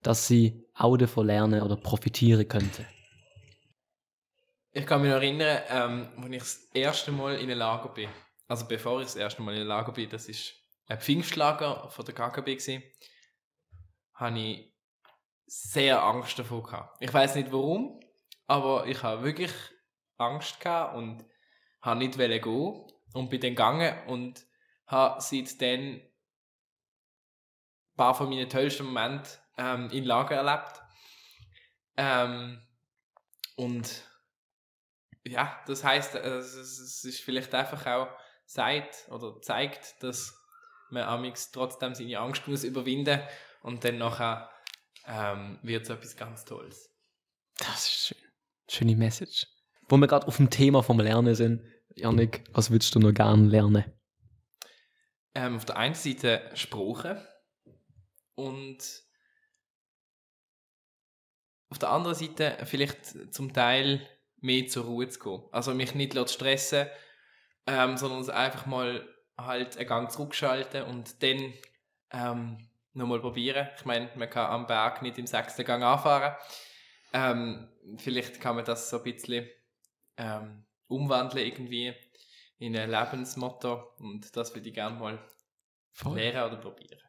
dass 0.02 0.28
sie 0.28 0.66
auch 0.74 0.98
davon 0.98 1.28
lernen 1.28 1.62
oder 1.62 1.76
profitieren 1.76 2.48
könnten? 2.48 2.86
Ich 4.72 4.88
kann 4.88 5.02
mich 5.02 5.12
noch 5.12 5.18
erinnern, 5.18 5.62
ähm, 5.70 6.10
als 6.18 6.32
ich 6.32 6.40
das 6.40 6.70
erste 6.74 7.12
Mal 7.12 7.36
in 7.36 7.52
einem 7.52 7.60
Lager 7.60 7.90
bin. 7.90 8.10
Also 8.48 8.66
bevor 8.68 9.00
ich 9.00 9.06
das 9.06 9.16
erste 9.16 9.42
Mal 9.42 9.54
in 9.54 9.60
einem 9.60 9.68
Lager 9.68 9.92
bin, 9.92 10.10
das 10.10 10.28
ist 10.28 10.54
ein 10.88 11.00
Pfingstlager 11.00 11.90
von 11.90 12.06
der 12.06 12.16
KKB 12.16 12.56
gewesen, 12.56 12.84
habe 14.24 14.40
ich 14.40 14.74
sehr 15.46 16.02
Angst 16.02 16.40
davor 16.40 16.64
gehabt. 16.64 16.98
Ich 17.02 17.14
weiß 17.14 17.36
nicht 17.36 17.52
warum, 17.52 18.00
aber 18.48 18.88
ich 18.88 19.04
habe 19.04 19.24
wirklich 19.24 19.52
Angst 20.18 20.60
gehabt 20.62 20.96
und 20.96 21.26
habe 21.82 22.00
nicht 22.00 22.18
gehen 22.18 22.92
und 23.14 23.30
bin 23.30 23.42
dann 23.42 23.52
gegangen 23.52 24.08
und 24.08 24.46
habe 24.88 25.22
seitdem 25.22 25.96
ein 25.96 26.02
paar 27.98 28.16
von 28.16 28.30
meinen 28.30 28.50
tollsten 28.50 28.86
Momente 28.86 29.30
ähm, 29.58 29.90
in 29.92 30.06
Lager 30.06 30.36
erlebt. 30.36 30.82
Ähm, 31.98 32.62
und 33.58 34.08
ja, 35.26 35.62
das 35.68 35.84
heißt, 35.84 36.16
es, 36.16 36.56
es 36.56 37.04
ist 37.04 37.20
vielleicht 37.20 37.54
einfach 37.54 37.86
auch 37.86 38.08
sagt 38.46 39.08
oder 39.10 39.42
zeigt, 39.42 40.02
dass 40.02 40.40
man 40.90 41.04
amix 41.04 41.52
trotzdem 41.52 41.94
seine 41.94 42.20
Angst 42.20 42.48
muss 42.48 42.64
überwinden 42.64 43.22
und 43.64 43.84
dann 43.84 43.98
nachher 43.98 44.52
ähm, 45.08 45.58
wird 45.64 45.84
es 45.84 45.90
etwas 45.90 46.16
ganz 46.16 46.46
Tolles. 46.46 46.90
Das 47.58 47.88
ist 47.88 48.08
schön. 48.08 48.18
Schöne 48.70 48.96
Message. 48.96 49.48
Wo 49.90 49.98
wir 49.98 50.08
gerade 50.08 50.28
auf 50.28 50.38
dem 50.38 50.50
Thema 50.50 50.84
vom 50.84 51.00
Lernen 51.00 51.36
sind, 51.36 51.64
Janik, 51.96 52.44
was 52.54 52.72
würdest 52.72 52.94
du 52.96 53.00
noch 53.00 53.14
gerne 53.14 53.48
lernen? 53.48 53.86
Ähm, 55.36 55.56
auf 55.56 55.66
der 55.66 55.78
einen 55.78 55.96
Seite 55.96 56.50
Sprache 56.54 57.28
und 58.36 59.04
auf 61.70 61.80
der 61.80 61.90
anderen 61.90 62.16
Seite 62.16 62.58
vielleicht 62.66 63.34
zum 63.34 63.54
Teil 63.54 64.08
mehr 64.38 64.68
zur 64.68 64.86
Ruhe 64.86 65.08
zu 65.10 65.20
gehen. 65.20 65.44
Also 65.52 65.74
mich 65.74 65.96
nicht 65.96 66.30
stressen, 66.30 66.88
ähm, 67.66 67.98
sondern 67.98 68.30
einfach 68.30 68.66
mal 68.66 69.08
halt 69.38 69.78
einen 69.78 69.88
Gang 69.88 70.12
zurückschalten 70.12 70.84
und 70.84 71.22
dann 71.24 71.54
ähm, 72.12 72.70
nochmal 72.94 73.20
probieren. 73.20 73.68
Ich 73.78 73.86
meine, 73.86 74.10
man 74.16 74.30
kann 74.30 74.50
am 74.52 74.68
Berg 74.68 75.02
nicht 75.02 75.18
im 75.18 75.28
sechsten 75.28 75.66
Gang 75.66 75.84
anfahren. 75.84 76.36
Ähm, 77.14 77.70
vielleicht 77.98 78.40
kann 78.40 78.56
man 78.56 78.66
das 78.66 78.90
so 78.90 78.98
ein 78.98 79.04
bisschen 79.04 79.48
ähm, 80.18 80.66
umwandeln 80.88 81.46
irgendwie 81.46 81.94
in 82.58 82.76
ein 82.78 82.90
Lebensmotto 82.90 83.94
und 83.98 84.36
das 84.36 84.56
würde 84.56 84.70
ich 84.70 84.74
gerne 84.74 84.98
mal 84.98 85.20
Voll. 85.92 86.18
lernen 86.18 86.52
oder 86.52 86.62
probieren. 86.62 87.00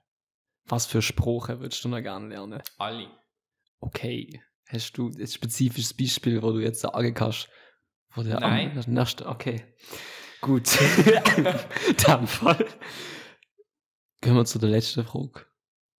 Was 0.66 0.86
für 0.86 1.02
Sprache 1.02 1.60
würdest 1.60 1.84
du 1.84 1.88
noch 1.88 2.00
gerne 2.00 2.28
lernen? 2.28 2.62
Alle. 2.78 3.10
Okay. 3.80 4.42
Hast 4.66 4.92
du 4.92 5.08
ein 5.08 5.26
spezifisches 5.26 5.94
Beispiel, 5.94 6.42
wo 6.42 6.52
du 6.52 6.60
jetzt 6.60 6.80
sagen 6.80 7.12
kannst? 7.12 7.48
Wo 8.14 8.22
der 8.22 8.40
Nein. 8.40 8.82
Am, 8.86 9.26
okay. 9.26 9.74
Gut. 10.40 10.68
Dann 12.06 12.26
Fall. 12.26 12.66
Gehen 14.20 14.34
wir 14.34 14.44
zu 14.44 14.58
der 14.58 14.70
letzten 14.70 15.04
Frage. 15.04 15.46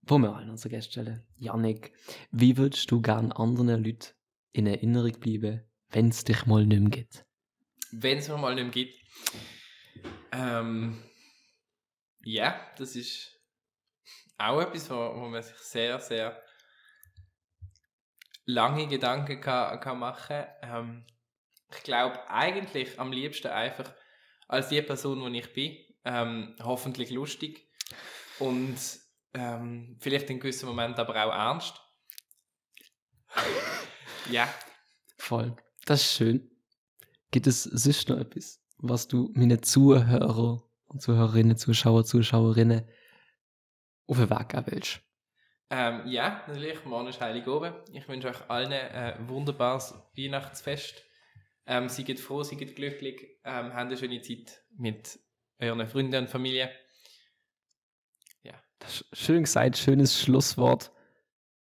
Wo 0.07 0.19
wir 0.19 0.35
an 0.35 0.51
unsere 0.51 0.69
Gäste 0.69 0.91
stellen. 0.91 1.27
Janik, 1.37 1.91
wie 2.29 2.57
würdest 2.57 2.91
du 2.91 3.01
gerne 3.01 3.35
anderen 3.35 3.83
Leuten 3.83 4.13
in 4.51 4.67
Erinnerung 4.67 5.19
bleiben, 5.19 5.63
wenn 5.89 6.09
es 6.09 6.23
dich 6.23 6.45
mal 6.45 6.63
nicht 6.63 6.79
mehr 6.79 6.89
gibt? 6.91 7.25
Wenn 7.91 8.19
es 8.19 8.29
mir 8.29 8.37
mal 8.37 8.53
nicht 8.53 8.63
mehr 8.65 8.71
gibt? 8.71 8.93
Ähm, 10.31 11.01
ja, 12.23 12.59
das 12.77 12.95
ist 12.95 13.41
auch 14.37 14.61
etwas, 14.61 14.91
wo, 14.91 14.95
wo 14.95 15.27
man 15.27 15.41
sich 15.41 15.57
sehr, 15.57 15.97
sehr 15.99 16.39
lange 18.45 18.87
Gedanken 18.87 19.41
kann, 19.41 19.79
kann 19.79 19.97
machen 19.97 20.45
ähm, 20.61 21.05
Ich 21.71 21.81
glaube 21.81 22.29
eigentlich 22.29 22.99
am 22.99 23.11
liebsten 23.11 23.47
einfach 23.47 23.91
als 24.47 24.69
die 24.69 24.83
Person, 24.83 25.33
die 25.33 25.39
ich 25.39 25.51
bin, 25.51 25.77
ähm, 26.03 26.55
hoffentlich 26.61 27.09
lustig 27.09 27.67
und 28.37 28.77
ähm, 29.35 29.97
vielleicht 29.99 30.29
in 30.29 30.39
gewissen 30.39 30.67
Moment 30.67 30.97
aber 30.97 31.13
auch 31.25 31.31
ernst. 31.33 31.79
ja. 34.31 34.47
Voll. 35.17 35.55
Das 35.85 36.01
ist 36.01 36.13
schön. 36.13 36.49
Gibt 37.31 37.47
es 37.47 37.63
sonst 37.63 38.09
noch 38.09 38.17
etwas, 38.17 38.61
was 38.77 39.07
du 39.07 39.31
meinen 39.35 39.61
Zuhörer 39.61 40.63
und 40.85 41.01
Zuhörerinnen, 41.01 41.57
Zuschauer, 41.57 42.05
Zuschauerinnen 42.05 42.87
auf 44.07 44.17
den 44.17 44.29
Weg 44.29 44.49
geben 44.49 44.65
willst? 44.67 45.01
Ähm, 45.69 46.03
ja, 46.05 46.43
natürlich, 46.47 46.85
morgen 46.85 47.07
ist 47.07 47.19
Heilig 47.19 47.47
oben. 47.47 47.73
Ich 47.91 48.07
wünsche 48.07 48.29
euch 48.29 48.49
allen 48.49 48.71
ein 48.71 49.27
wunderbares 49.27 49.95
Weihnachtsfest. 50.15 51.03
Ähm, 51.65 51.89
seid 51.89 52.19
froh, 52.19 52.43
seid 52.43 52.75
glücklich, 52.75 53.39
ähm, 53.43 53.73
habt 53.73 53.75
eine 53.75 53.97
schöne 53.97 54.21
Zeit 54.21 54.63
mit 54.77 55.19
euren 55.59 55.87
Freunden 55.87 56.23
und 56.23 56.29
Familie. 56.29 56.69
Schön 59.13 59.43
gesagt, 59.43 59.77
schönes 59.77 60.19
Schlusswort. 60.19 60.91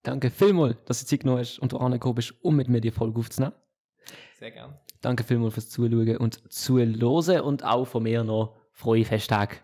Danke 0.02 0.30
vielmals, 0.30 0.76
dass 0.86 1.00
du 1.00 1.06
Zeit 1.06 1.20
genommen 1.20 1.40
hast 1.40 1.58
und 1.58 1.72
du 1.72 1.78
angekommen 1.78 2.16
bist, 2.16 2.34
um 2.42 2.56
mit 2.56 2.68
mir 2.68 2.80
die 2.80 2.90
Folge 2.90 3.20
aufzunehmen. 3.20 3.54
Sehr 4.38 4.50
gern. 4.50 4.78
Danke 5.00 5.24
vielmals 5.24 5.54
fürs 5.54 5.68
Zuschauen 5.68 6.16
und 6.16 6.52
Zuhören 6.52 7.40
und 7.42 7.64
auch 7.64 7.84
von 7.84 8.02
mir 8.02 8.24
noch 8.24 8.56
frohe 8.72 9.04
Festtage. 9.04 9.56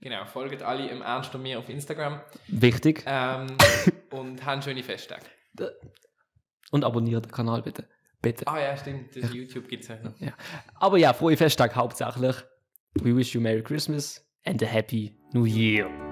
Genau, 0.00 0.24
folgt 0.24 0.62
alle 0.62 0.88
im 0.88 1.00
Ernst 1.00 1.34
und 1.34 1.42
mir 1.42 1.58
auf 1.58 1.68
Instagram. 1.68 2.20
Wichtig. 2.48 3.04
Ähm, 3.06 3.56
und 4.10 4.44
haben 4.44 4.60
schöne 4.60 4.82
Festtage. 4.82 5.24
Und 6.72 6.84
abonniert 6.84 7.26
den 7.26 7.32
Kanal 7.32 7.62
bitte. 7.62 7.88
Bitte. 8.20 8.46
Ah 8.46 8.60
ja, 8.60 8.76
stimmt. 8.76 9.14
Das 9.16 9.24
ja. 9.24 9.30
YouTube 9.30 9.68
gibt 9.68 9.82
es 9.82 9.88
ja 9.88 9.96
noch. 10.02 10.18
Ja. 10.20 10.32
Aber 10.74 10.98
ja, 10.98 11.12
frohe 11.12 11.36
Festtage 11.36 11.74
hauptsächlich. 11.74 12.36
We 12.94 13.16
wish 13.16 13.34
you 13.34 13.40
Merry 13.40 13.62
Christmas 13.62 14.24
and 14.44 14.62
a 14.62 14.66
Happy 14.66 15.16
New 15.32 15.44
Year. 15.44 16.11